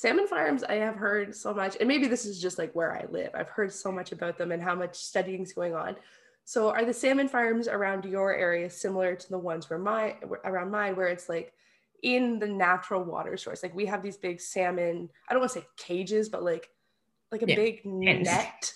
[0.00, 3.04] salmon farms I have heard so much, and maybe this is just like where I
[3.10, 3.32] live.
[3.34, 5.94] I've heard so much about them and how much studying is going on.
[6.46, 10.70] So are the salmon farms around your area similar to the ones where my around
[10.70, 11.52] mine, where it's like
[12.02, 13.62] in the natural water source.
[13.62, 16.70] Like we have these big salmon, I don't want to say cages, but like
[17.30, 17.56] like a yeah.
[17.56, 18.72] big net,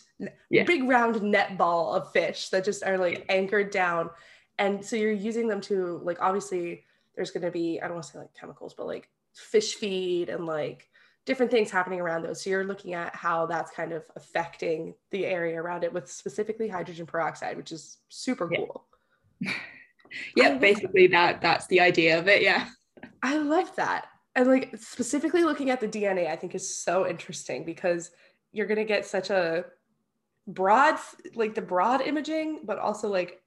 [0.51, 0.65] yeah.
[0.65, 3.37] big round net ball of fish that just are like yeah.
[3.37, 4.11] anchored down.
[4.59, 6.85] And so you're using them to like obviously
[7.17, 10.45] there's gonna be, I don't want to say like chemicals, but like fish feed and
[10.45, 10.91] like
[11.27, 12.43] different things happening around those.
[12.43, 16.69] So you're looking at how that's kind of affecting the area around it with specifically
[16.69, 18.85] hydrogen peroxide, which is super cool.
[20.37, 22.43] yeah, basically that that's the idea of it.
[22.43, 22.69] Yeah.
[23.23, 24.07] I love that.
[24.37, 28.11] And like specifically looking at the DNA, I think is so interesting because
[28.53, 29.65] you're going to get such a
[30.47, 30.99] broad,
[31.35, 33.41] like the broad imaging, but also like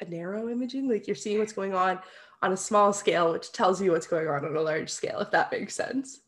[0.00, 0.88] a narrow imaging.
[0.88, 1.98] Like you're seeing what's going on
[2.42, 5.30] on a small scale, which tells you what's going on on a large scale, if
[5.30, 6.20] that makes sense.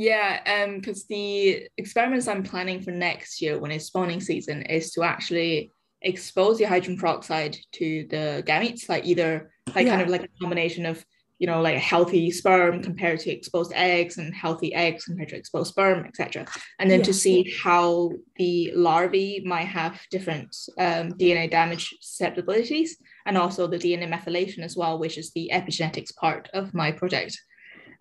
[0.00, 4.92] Yeah, um, because the experiments I'm planning for next year when it's spawning season is
[4.92, 9.90] to actually expose the hydrogen peroxide to the gametes, like either like yeah.
[9.90, 11.04] kind of like a combination of
[11.38, 15.36] you know, like a healthy sperm compared to exposed eggs and healthy eggs compared to
[15.36, 16.46] exposed sperm, etc.
[16.78, 17.04] And then yeah.
[17.06, 23.78] to see how the larvae might have different um, DNA damage susceptibilities and also the
[23.78, 27.38] DNA methylation as well, which is the epigenetics part of my project.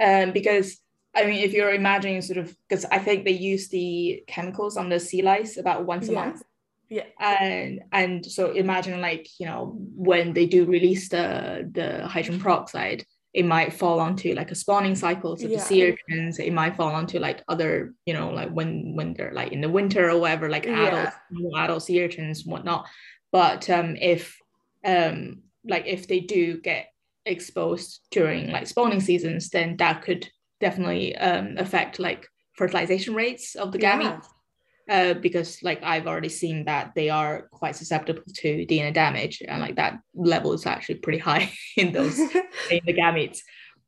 [0.02, 0.78] Um, because
[1.20, 4.90] I mean, if you're imagining sort of, because I think they use the chemicals on
[4.90, 6.20] the sea lice about once a yeah.
[6.20, 6.44] month.
[6.90, 7.06] Yeah.
[7.20, 13.06] And and so imagine like, you know, when they do release the the hydrogen peroxide,
[13.34, 15.58] it might fall onto like a spawning cycle so yeah.
[15.58, 19.34] the sea urchins it might fall onto like other you know like when when they're
[19.34, 21.64] like in the winter or whatever like adults yeah.
[21.64, 22.88] adult sea urchins and whatnot
[23.32, 24.38] but um if
[24.84, 26.88] um like if they do get
[27.26, 30.28] exposed during like spawning seasons then that could
[30.60, 34.40] definitely um affect like fertilization rates of the gametes yeah
[34.90, 39.62] uh, because like I've already seen that they are quite susceptible to DNA damage, and
[39.62, 42.20] like that level is actually pretty high in those
[42.72, 43.40] in the gametes.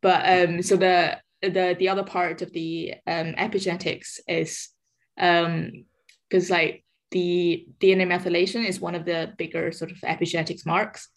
[0.01, 4.69] But um, so the the the other part of the um, epigenetics is
[5.19, 5.71] um
[6.29, 11.09] because like the DNA methylation is one of the bigger sort of epigenetics marks.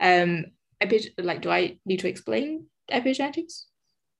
[0.00, 0.46] Um,
[0.80, 3.64] epi- like do I need to explain epigenetics?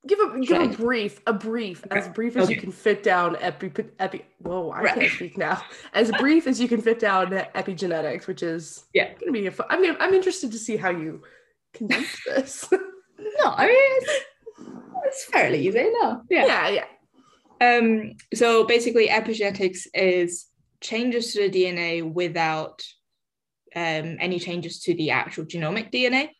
[0.07, 2.55] Give a give a brief, a brief, as brief as okay.
[2.55, 4.25] you can fit down epi epi.
[4.39, 4.95] Whoa, I right.
[4.95, 5.63] can't speak now.
[5.93, 9.67] As brief as you can fit down epigenetics, which is yeah, gonna be a fun.
[9.71, 11.23] I'm I'm interested to see how you
[11.75, 12.69] condense this.
[12.71, 12.81] no,
[13.45, 14.25] I mean it's,
[15.07, 15.91] it's fairly easy.
[16.01, 16.85] No, yeah, yeah, yeah.
[17.61, 20.47] Um, so basically, epigenetics is
[20.81, 22.85] changes to the DNA without
[23.75, 26.31] um any changes to the actual genomic DNA.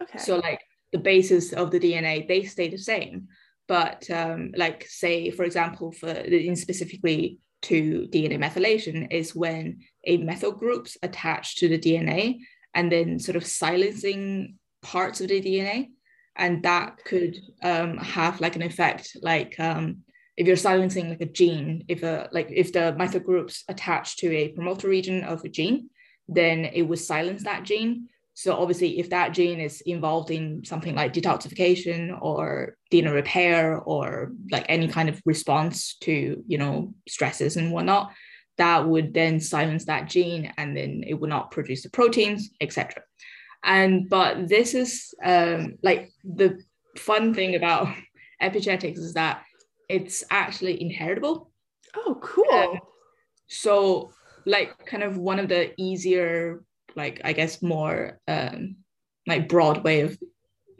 [0.00, 0.18] Okay.
[0.18, 0.60] So like
[0.92, 3.28] the basis of the DNA, they stay the same.
[3.68, 10.16] But um, like say, for example, for in specifically to DNA methylation is when a
[10.18, 12.38] methyl group's attached to the DNA
[12.74, 15.90] and then sort of silencing parts of the DNA.
[16.34, 19.98] And that could um, have like an effect, like um,
[20.36, 24.34] if you're silencing like a gene, if a like if the methyl group's attached to
[24.34, 25.90] a promoter region of a gene,
[26.28, 28.08] then it would silence that gene.
[28.34, 34.32] So obviously, if that gene is involved in something like detoxification or DNA repair or
[34.50, 38.12] like any kind of response to you know stresses and whatnot,
[38.56, 43.02] that would then silence that gene, and then it would not produce the proteins, etc.
[43.64, 46.58] And but this is um, like the
[46.96, 47.88] fun thing about
[48.42, 49.42] epigenetics is that
[49.88, 51.50] it's actually inheritable.
[51.94, 52.50] Oh, cool.
[52.50, 52.78] Um,
[53.46, 54.10] so
[54.46, 56.62] like kind of one of the easier,
[56.96, 58.76] like I guess more um,
[59.26, 60.18] like broad way of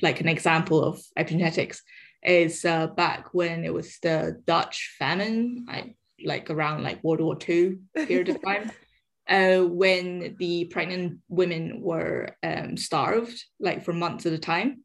[0.00, 1.78] like an example of epigenetics
[2.22, 7.36] is uh, back when it was the Dutch famine, like, like around like World War
[7.48, 8.70] II period of time,
[9.28, 14.82] uh, when the pregnant women were um, starved like for months at a time.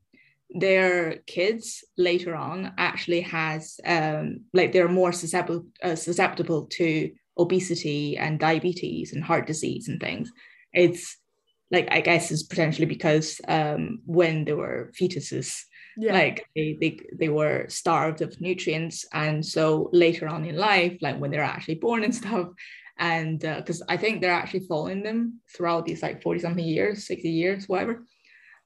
[0.50, 8.18] Their kids later on actually has um, like they're more susceptible uh, susceptible to obesity
[8.18, 10.32] and diabetes and heart disease and things.
[10.78, 11.18] It's
[11.72, 15.54] like I guess it's potentially because um, when they were fetuses,
[15.98, 16.14] yeah.
[16.14, 21.18] like they, they they were starved of nutrients, and so later on in life, like
[21.20, 22.48] when they're actually born and stuff,
[22.98, 27.08] and because uh, I think they're actually following them throughout these like forty something years,
[27.08, 28.06] sixty years, whatever,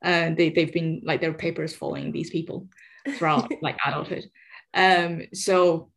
[0.04, 2.68] and they they've been like their papers following these people
[3.16, 4.26] throughout like adulthood,
[4.76, 5.90] um, so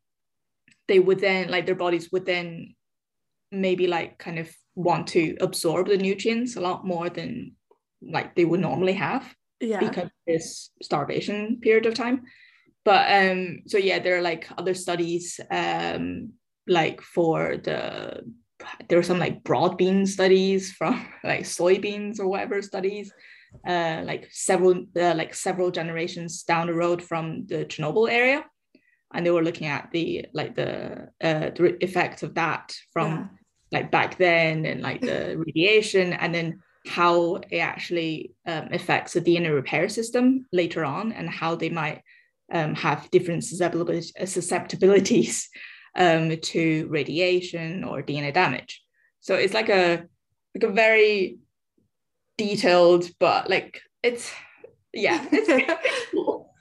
[0.88, 2.74] they would then like their bodies would then
[3.50, 7.52] maybe like kind of want to absorb the nutrients a lot more than
[8.02, 9.80] like they would normally have yeah.
[9.80, 12.22] because this starvation period of time.
[12.84, 16.32] But um so yeah there are like other studies um
[16.66, 18.22] like for the
[18.88, 23.12] there are some like broad bean studies from like soybeans or whatever studies
[23.66, 28.44] uh like several uh, like several generations down the road from the chernobyl area
[29.14, 33.26] and they were looking at the like the uh the effect of that from yeah
[33.74, 39.20] like back then and like the radiation and then how it actually um, affects the
[39.20, 42.02] DNA repair system later on and how they might
[42.52, 45.48] um, have different susceptibilities
[45.96, 48.82] um, to radiation or DNA damage.
[49.20, 50.04] So it's like a
[50.54, 51.38] like a very
[52.38, 54.32] detailed, but like it's
[54.92, 56.52] yeah, it's cool.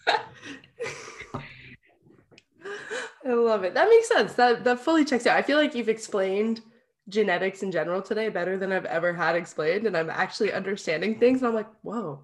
[3.26, 3.74] I love it.
[3.74, 4.34] That makes sense.
[4.34, 5.38] That that fully checks out.
[5.38, 6.62] I feel like you've explained
[7.10, 9.88] genetics in general today better than I've ever had explained.
[9.88, 11.42] And I'm actually understanding things.
[11.42, 12.24] And I'm like, whoa,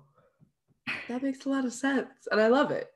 [1.08, 2.28] that makes a lot of sense.
[2.32, 2.90] And I love it.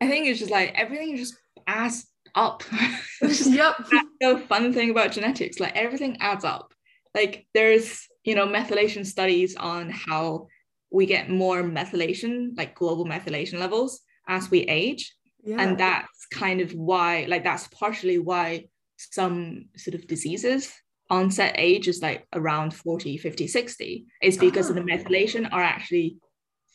[0.00, 1.36] I think it's just like everything just
[1.66, 2.62] adds up.
[3.22, 3.76] yep.
[3.90, 5.60] That's the fun thing about genetics.
[5.60, 6.72] Like everything adds up.
[7.14, 10.48] Like there's, you know, methylation studies on how
[10.90, 15.14] we get more methylation, like global methylation levels as we age.
[15.42, 15.60] Yeah.
[15.60, 20.72] And that's kind of why, like, that's partially why some sort of diseases
[21.10, 24.74] onset age is like around 40 50 60 is because oh.
[24.74, 24.84] the ah.
[24.84, 26.18] methylation are actually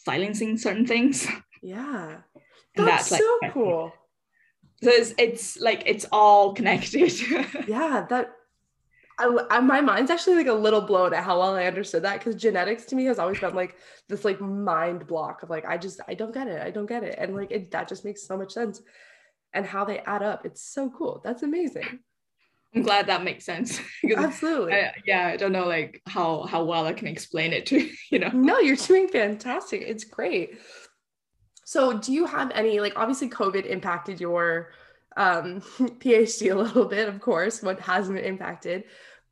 [0.04, 1.28] silencing certain things.
[1.64, 2.18] Yeah.
[2.76, 3.92] That's, that's so like, cool.
[4.84, 7.12] So it's, it's like it's all connected.
[7.68, 8.34] Yeah that
[9.18, 12.20] I, I, my mind's actually like a little blown at how well I understood that
[12.20, 13.78] because genetics to me has always been like
[14.10, 17.04] this like mind block of like I just I don't get it I don't get
[17.04, 18.82] it and like it, that just makes so much sense
[19.54, 22.00] and how they add up it's so cool that's amazing
[22.76, 23.80] I'm glad that makes sense.
[24.18, 24.74] Absolutely.
[24.74, 28.20] I, yeah, I don't know like how how well I can explain it to you
[28.20, 28.30] know.
[28.34, 29.82] No, you're doing fantastic.
[29.82, 30.60] It's great.
[31.64, 34.72] So, do you have any like obviously COVID impacted your
[35.18, 37.62] um, PhD a little bit, of course.
[37.62, 38.84] What hasn't impacted,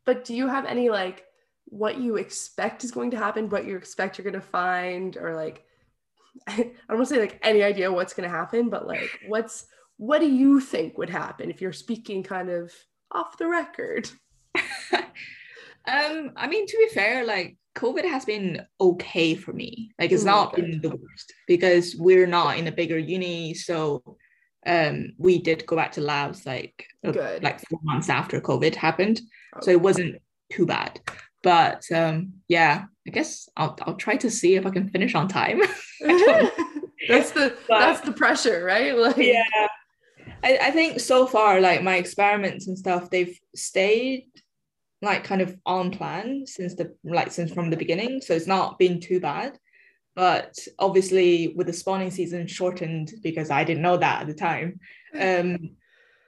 [0.06, 1.26] but do you have any like
[1.66, 5.36] what you expect is going to happen, what you expect you're going to find, or
[5.36, 5.64] like
[6.48, 9.66] I don't want to say like any idea what's going to happen, but like what's
[9.98, 12.72] what do you think would happen if you're speaking kind of
[13.12, 14.10] off the record?
[14.94, 19.92] um, I mean, to be fair, like COVID has been okay for me.
[20.00, 23.54] Like it's not been the worst because we're not in a bigger uni.
[23.54, 24.18] So
[24.66, 27.44] um we did go back to labs like Good.
[27.44, 29.22] like four months after COVID happened.
[29.56, 29.66] Okay.
[29.66, 30.22] So it wasn't
[30.52, 31.00] too bad.
[31.42, 35.28] But um yeah, I guess I'll I'll try to see if I can finish on
[35.28, 35.62] time.
[37.08, 38.98] that's the but, that's the pressure, right?
[39.04, 39.68] Like yeah,
[40.44, 44.26] I, I think so far, like my experiments and stuff, they've stayed
[45.02, 48.22] like kind of on plan since the like since from the beginning.
[48.22, 49.58] So it's not been too bad.
[50.16, 54.80] But obviously with the spawning season shortened because I didn't know that at the time.
[55.20, 55.72] Um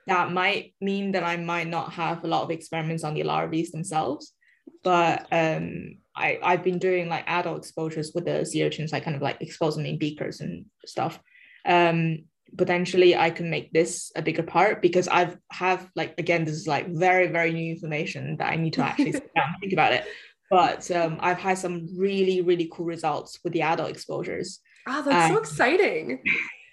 [0.08, 3.68] that might mean that I might not have a lot of experiments on the larvae
[3.72, 4.34] themselves.
[4.84, 9.16] But um I, I've been doing like adult exposures with the sea urchins, like kind
[9.16, 11.20] of like exposing in beakers and stuff.
[11.66, 12.26] Um,
[12.58, 16.68] potentially I can make this a bigger part because I've have like again this is
[16.68, 19.94] like very very new information that I need to actually sit down and think about
[19.94, 20.06] it.
[20.50, 24.60] But um, I've had some really really cool results with the adult exposures.
[24.88, 26.24] Ah, oh, that's um, so exciting.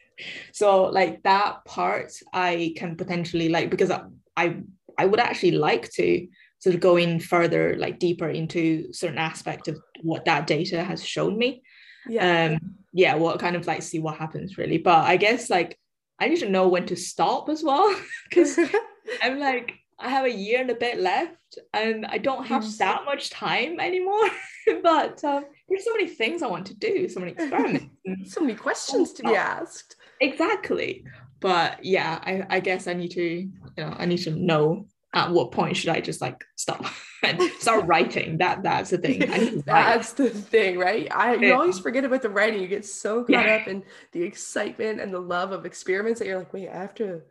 [0.52, 4.02] so like that part I can potentially like because I
[4.36, 4.56] I,
[4.98, 6.26] I would actually like to
[6.58, 11.04] sort of go in further, like deeper into certain aspect of what that data has
[11.04, 11.62] shown me.
[12.08, 12.52] Yeah.
[12.52, 14.78] Um, yeah, well, kind of like see what happens really.
[14.78, 15.78] But I guess like
[16.18, 17.94] I need to know when to stop as well.
[18.28, 18.58] Because
[19.22, 22.78] I'm like, I have a year and a bit left and I don't have Yes.
[22.78, 24.28] that much time anymore.
[24.82, 27.86] but um, there's so many things I want to do, so many experiments.
[28.34, 29.96] so many questions to be asked.
[30.20, 31.04] exactly.
[31.40, 35.30] But yeah, I, I guess I need to, you know, I need to know at
[35.30, 36.84] what point should I just like stop
[37.22, 38.38] and start writing.
[38.38, 39.22] That that's the thing.
[39.30, 39.94] I need to write.
[39.96, 41.06] That's the thing, right?
[41.12, 41.54] I you Yeah.
[41.54, 42.62] always forget about the writing.
[42.62, 43.56] You get so caught Yeah.
[43.60, 43.82] up in
[44.12, 47.22] the excitement and the love of experiments that you're like, wait, I have to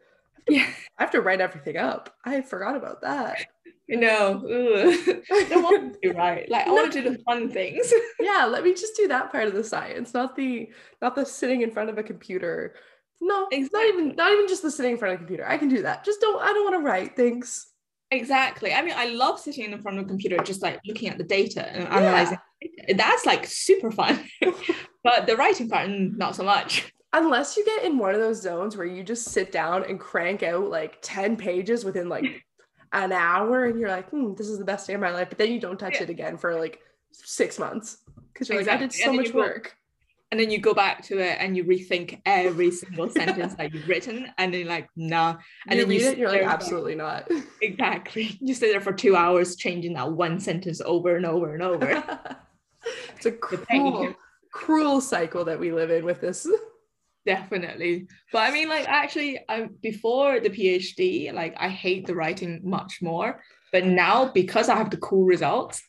[0.47, 0.67] Yeah,
[0.97, 2.13] I have to write everything up.
[2.25, 3.45] I forgot about that.
[3.87, 4.41] you know.
[5.31, 6.49] I don't want to write.
[6.49, 7.93] Like I want to do the fun things.
[8.19, 10.69] yeah, let me just do that part of the science, not the
[11.01, 12.75] not the sitting in front of a computer.
[13.19, 15.47] No, it's not even not even just the sitting in front of a computer.
[15.47, 16.03] I can do that.
[16.03, 17.67] Just don't I don't want to write things.
[18.11, 18.73] Exactly.
[18.73, 21.23] I mean, I love sitting in front of a computer, just like looking at the
[21.23, 22.37] data and analyzing.
[22.95, 24.19] That's like super fun.
[25.03, 26.91] but the writing part, mm, not so much.
[27.13, 30.43] Unless you get in one of those zones where you just sit down and crank
[30.43, 32.45] out like 10 pages within like
[32.93, 35.27] an hour and you're like, hmm, this is the best day of my life.
[35.29, 36.03] But then you don't touch Yeah.
[36.03, 36.79] it again for like
[37.11, 37.97] six months.
[38.33, 39.75] Because you're like, I did so much go- work.
[40.31, 43.85] And then you go back to it and you rethink every single sentence that you've
[43.85, 45.35] written, and then like, nah.
[45.67, 47.29] And you then you it, you're like, for- absolutely not.
[47.61, 48.37] Exactly.
[48.39, 52.01] You sit there for two hours changing that one sentence over and over and over.
[53.17, 54.13] it's a cruel,
[54.53, 56.47] cruel cycle that we live in with this.
[57.25, 58.07] Definitely.
[58.31, 62.99] But I mean, like, actually, I before the PhD, like, I hate the writing much
[63.01, 63.41] more.
[63.71, 65.81] But now, because I have the cool results,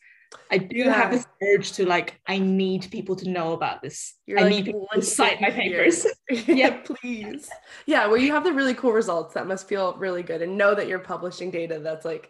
[0.51, 4.15] I do have this urge to like, I need people to know about this.
[4.25, 6.05] You're I like, need people to cite my papers.
[6.47, 7.49] yeah, please.
[7.85, 10.75] Yeah, where you have the really cool results that must feel really good and know
[10.75, 12.29] that you're publishing data that's like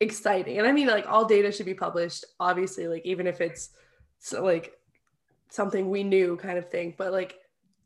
[0.00, 0.58] exciting.
[0.58, 3.70] And I mean, like all data should be published, obviously, like even if it's
[4.18, 4.72] so, like
[5.50, 7.38] something we knew kind of thing, but like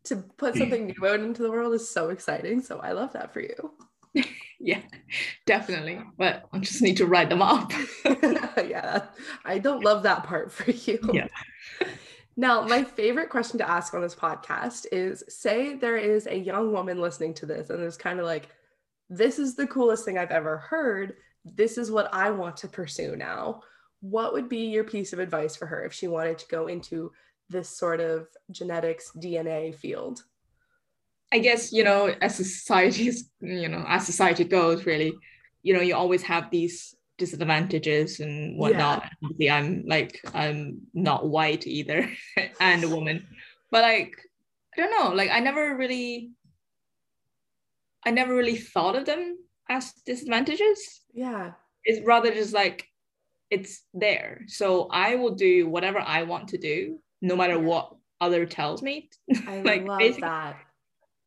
[0.05, 2.61] to put something new out into the world is so exciting.
[2.61, 3.73] So I love that for you.
[4.61, 4.81] yeah,
[5.47, 6.01] definitely.
[6.19, 7.73] But I just need to write them up.
[8.05, 9.05] yeah,
[9.45, 10.99] I don't love that part for you.
[11.13, 11.29] Yeah.
[12.37, 16.73] Now, my favorite question to ask on this podcast is say there is a young
[16.73, 18.49] woman listening to this and is kind of like,
[19.11, 21.17] this is the coolest thing I've ever heard.
[21.45, 23.63] This is what I want to pursue now.
[24.01, 27.13] What would be your piece of advice for her if she wanted to go into
[27.49, 30.23] this sort of genetics DNA field?
[31.33, 35.15] I guess, you know, as society is, you know, as society goes, really,
[35.63, 39.09] you know, you always have these disadvantages and whatnot.
[39.23, 42.11] Obviously, I'm like, I'm not white either
[42.61, 43.27] and a woman.
[43.71, 44.17] But like,
[44.77, 46.33] I don't know, like I never really
[48.05, 49.39] I never really thought of them
[49.69, 51.03] as disadvantages.
[51.15, 51.53] Yeah.
[51.85, 52.87] It's rather just like
[53.51, 54.43] it's there.
[54.47, 59.09] So I will do whatever I want to do, no matter what other tells me.
[59.49, 60.57] I Like, love basically- that.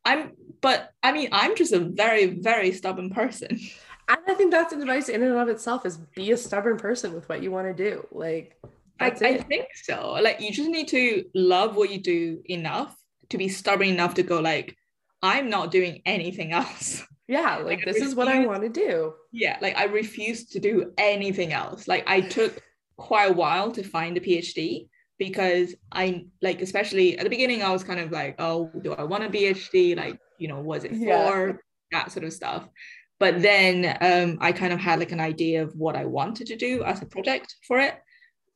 [0.07, 3.59] I'm but I mean I'm just a very, very stubborn person.
[4.07, 7.27] And I think that's advice in and of itself is be a stubborn person with
[7.27, 8.05] what you want to do.
[8.11, 8.55] Like
[8.99, 10.11] I, I think so.
[10.21, 12.95] Like you just need to love what you do enough
[13.29, 14.77] to be stubborn enough to go like,
[15.23, 17.01] I'm not doing anything else.
[17.27, 19.13] yeah, like, like this is what I want to do.
[19.31, 21.87] yeah, like I refuse to do anything else.
[21.87, 22.61] Like I took
[22.97, 24.87] quite a while to find a PhD
[25.17, 29.03] because I like especially at the beginning I was kind of like, oh, do I
[29.03, 29.95] want a PhD?
[29.95, 31.29] Like, you know, was it Yeah.
[31.29, 31.61] for
[31.91, 32.67] that sort of stuff?
[33.19, 36.57] But then um, I kind of had like an idea of what I wanted to
[36.57, 37.95] do as a project for it.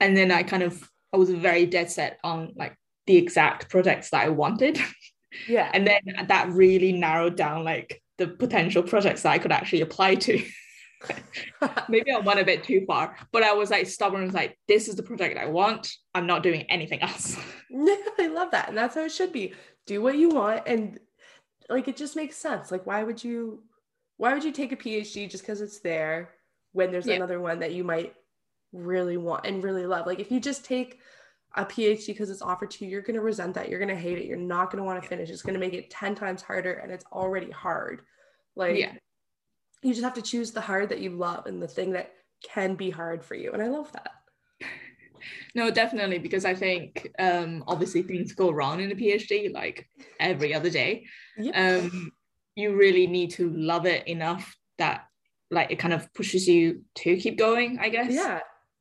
[0.01, 2.76] And then I kind of I was very dead set on like
[3.07, 4.80] the exact projects that I wanted.
[5.47, 5.70] Yeah.
[5.72, 10.16] And then that really narrowed down like the potential projects that I could actually apply
[10.16, 10.43] to.
[11.89, 14.88] Maybe I went a bit too far, but I was like stubborn, was like, this
[14.88, 15.91] is the project I want.
[16.14, 17.38] I'm not doing anything else.
[18.20, 18.70] I love that.
[18.70, 19.54] And that's how it should be.
[19.86, 21.00] Do what you want and
[21.70, 22.72] like it just makes sense.
[22.72, 23.64] Like why would you
[24.18, 26.32] why would you take a PhD just because it's there
[26.74, 27.16] when there's Yeah.
[27.16, 28.14] another one that you might
[28.74, 30.06] really want and really love?
[30.06, 31.00] Like if you just take
[31.56, 33.70] a PhD because it's offered to you, you're gonna resent that.
[33.70, 34.26] You're gonna hate it.
[34.26, 35.30] You're not gonna want to finish.
[35.30, 38.02] It's gonna make it 10 times harder and it's already hard.
[38.56, 38.93] Like yeah.
[39.82, 42.12] You just have to choose the hard that you love and the thing that
[42.44, 43.52] can be hard for you.
[43.54, 44.12] And I love that.
[45.54, 50.54] No, definitely, because I think um obviously things go wrong in a PhD like every
[50.54, 51.06] other day.
[51.38, 51.54] Yep.
[51.58, 52.12] Um
[52.56, 55.06] you really need to love it enough that
[55.52, 58.14] like it kind of pushes you to keep going, I guess.
[58.14, 58.40] yeah.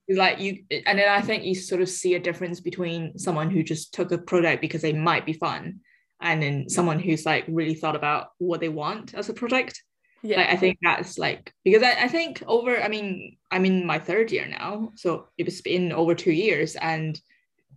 [0.08, 3.62] like you and then i think you sort of see a difference between someone who
[3.62, 5.80] just took a project because they might be fun
[6.22, 9.82] and then someone who's like really thought about what they want as a project
[10.22, 13.86] yeah like, i think that's like because I, I think over i mean i'm in
[13.86, 17.20] my third year now so it's been over two years and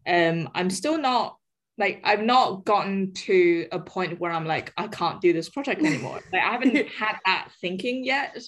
[0.07, 1.37] um i'm still not
[1.81, 5.81] like I've not gotten to a point where I'm like I can't do this project
[5.81, 6.21] anymore.
[6.31, 8.39] like I haven't had that thinking yet.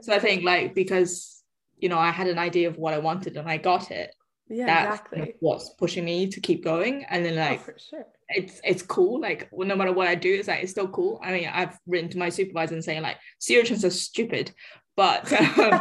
[0.00, 1.42] So I think like because
[1.76, 4.14] you know I had an idea of what I wanted and I got it.
[4.50, 5.34] Yeah, that's exactly.
[5.40, 8.06] What's pushing me to keep going, and then oh, like oh, for sure.
[8.28, 9.20] it's it's cool.
[9.20, 11.20] Like well, no matter what I do, it's like it's still cool.
[11.22, 14.52] I mean, I've written to my supervisor and saying like sea urchins are stupid,
[14.98, 15.70] but um,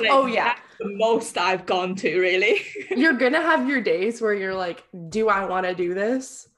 [0.00, 4.34] like, oh yeah the most i've gone to really you're gonna have your days where
[4.34, 6.48] you're like do i want to do this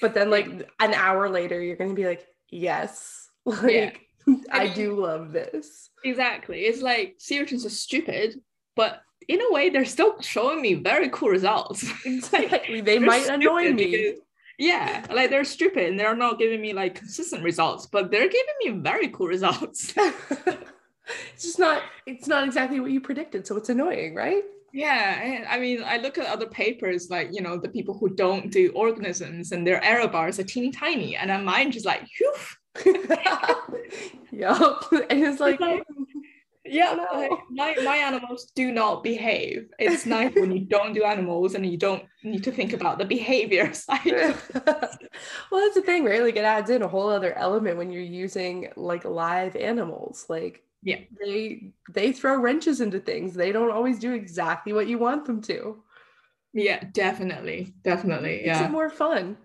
[0.00, 0.46] but then like
[0.78, 4.36] an hour later you're gonna be like yes like yeah.
[4.52, 8.40] i do love this exactly it's like sea urchins are stupid
[8.76, 11.84] but in a way they're still showing me very cool results.
[12.04, 12.80] Exactly.
[12.80, 13.90] They might annoy me.
[13.90, 14.20] because,
[14.58, 18.54] yeah like they're stupid and they're not giving me like consistent results but they're giving
[18.64, 19.94] me very cool results.
[21.32, 24.42] It's just not it's not exactly what you predicted so it's annoying right?
[24.72, 28.52] Yeah i mean i look at other papers like you know the people who don't
[28.52, 32.06] do organisms and their error bars are teeny tiny and then mine just like
[34.30, 34.74] yeah
[35.10, 35.82] and it's like, like
[36.70, 39.68] yeah like, my, my animals do not behave.
[39.78, 43.04] It's nice when you don't do animals and you don't need to think about the
[43.04, 46.22] behavior side well that's the thing right?
[46.22, 50.26] Like it adds in a whole other element when you're using like live animals.
[50.28, 51.00] Like yeah.
[51.20, 53.34] they they throw wrenches into things.
[53.34, 55.82] They don't always do exactly what you want them to.
[56.52, 58.62] Yeah definitely definitely yeah.
[58.62, 59.36] it's more fun.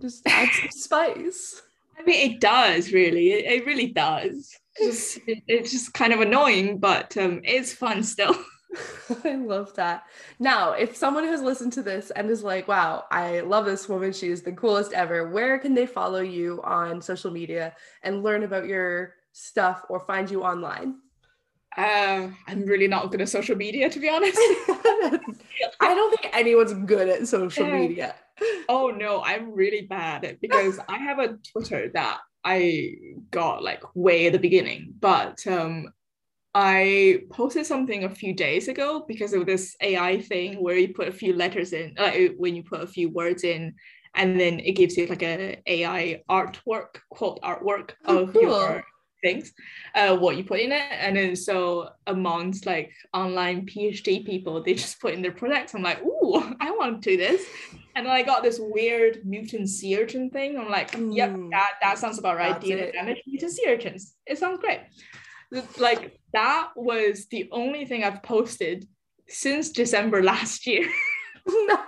[0.00, 1.62] Just add some spice.
[1.98, 3.32] I mean it does really.
[3.32, 8.02] It, it really does just it, it's just kind of annoying but um it's fun
[8.02, 8.34] still
[9.24, 10.04] I love that.
[10.38, 14.12] Now, if someone has listened to this and is like, wow, I love this woman,
[14.12, 18.42] she is the coolest ever, where can they follow you on social media and learn
[18.44, 20.96] about your stuff or find you online?
[21.76, 24.36] Uh, I'm really not good at social media, to be honest.
[24.38, 28.14] I don't think anyone's good at social media.
[28.68, 32.94] Oh no, I'm really bad because I have a Twitter that I
[33.30, 35.92] got like way at the beginning, but um,
[36.54, 41.08] I posted something a few days ago because of this AI thing where you put
[41.08, 43.74] a few letters in, uh, when you put a few words in,
[44.14, 48.42] and then it gives you like a AI artwork, quote artwork oh, of cool.
[48.42, 48.84] your
[49.22, 49.52] things,
[49.94, 50.82] uh, what you put in it.
[50.90, 55.74] And then so amongst like online PhD people, they just put in their products.
[55.74, 57.46] I'm like, ooh, I want to do this.
[57.94, 60.58] And then I got this weird mutant sea urchin thing.
[60.58, 62.58] I'm like, yep, mm, that, that sounds about right.
[62.60, 64.14] DNA damage mutant sea urchins.
[64.26, 64.80] It sounds great.
[65.78, 68.88] Like that was the only thing I've posted
[69.28, 70.88] since December last year.
[71.46, 71.78] no.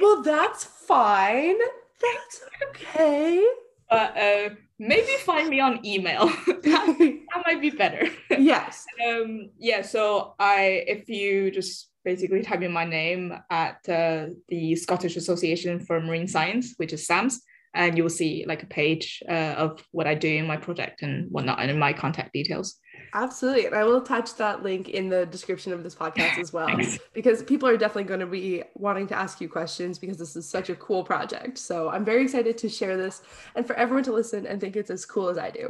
[0.00, 1.58] Well, that's fine.
[2.00, 3.46] That's okay.
[3.90, 6.26] But uh, maybe find me on email.
[6.46, 8.08] that, that might be better.
[8.30, 8.84] Yes.
[9.06, 9.82] um, yeah.
[9.82, 16.00] So I, if you just basically typing my name at uh, the Scottish Association for
[16.00, 17.42] Marine Science, which is SAMS,
[17.74, 21.30] and you'll see like a page uh, of what I do in my project and
[21.30, 22.78] whatnot, and my contact details.
[23.12, 23.66] Absolutely.
[23.66, 26.68] And I will attach that link in the description of this podcast as well,
[27.12, 30.48] because people are definitely going to be wanting to ask you questions because this is
[30.48, 31.58] such a cool project.
[31.58, 33.22] So I'm very excited to share this
[33.54, 35.68] and for everyone to listen and think it's as cool as I do.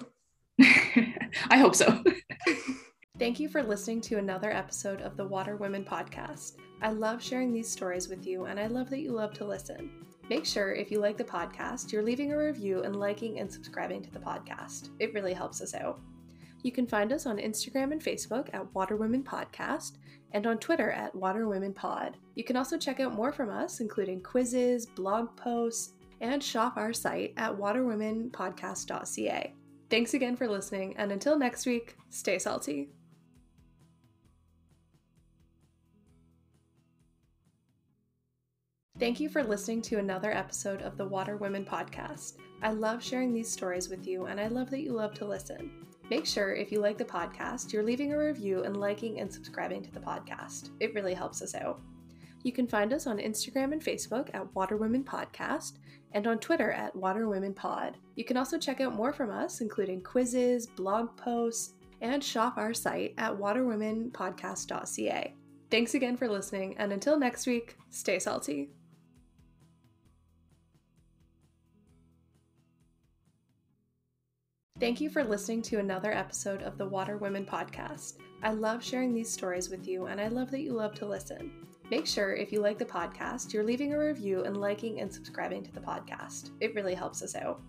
[1.51, 2.03] I hope so.
[3.17, 6.55] Thank you for listening to another episode of the Water Women podcast.
[6.83, 10.05] I love sharing these stories with you, and I love that you love to listen.
[10.29, 14.03] Make sure if you like the podcast, you're leaving a review and liking and subscribing
[14.03, 14.89] to the podcast.
[14.99, 16.01] It really helps us out.
[16.65, 19.99] You can find us on Instagram and Facebook at Water Women Podcast
[20.33, 22.17] and on Twitter at Water Women Pod.
[22.35, 26.93] You can also check out more from us, including quizzes, blog posts, and shop our
[26.93, 29.55] site at waterwomenpodcast.ca.
[29.89, 32.89] Thanks again for listening, and until next week, stay salty.
[39.01, 42.35] Thank you for listening to another episode of the Water Women podcast.
[42.63, 45.85] I love sharing these stories with you, and I love that you love to listen.
[46.11, 49.83] Make sure if you like the podcast, you're leaving a review and liking and subscribing
[49.83, 50.71] to the podcast.
[50.79, 51.81] It really helps us out.
[52.45, 55.79] You can find us on Instagram and Facebook at Water Women Podcast
[56.13, 57.97] and on Twitter at Water Women Pod.
[58.15, 62.73] You can also check out more from us, including quizzes, blog posts, and shop our
[62.73, 65.35] site at waterwomenpodcast.ca.
[65.69, 68.71] Thanks again for listening, and until next week, stay salty.
[74.85, 78.19] Thank you for listening to another episode of the Water Women Podcast.
[78.43, 81.67] I love sharing these stories with you, and I love that you love to listen.
[81.91, 85.65] Make sure, if you like the podcast, you're leaving a review and liking and subscribing
[85.65, 86.51] to the podcast.
[86.61, 87.63] It really helps us out.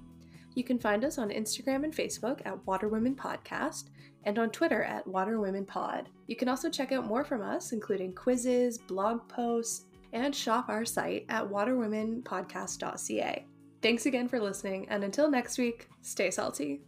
[0.56, 3.92] You can find us on Instagram and Facebook at Water Women Podcast
[4.26, 6.10] and on Twitter at Water Women Pod.
[6.28, 10.84] You can also check out more from us, including quizzes, blog posts, and shop our
[10.84, 13.46] site at waterwomenpodcast.ca.
[13.82, 16.82] Thanks again for listening, and until next week, stay salty.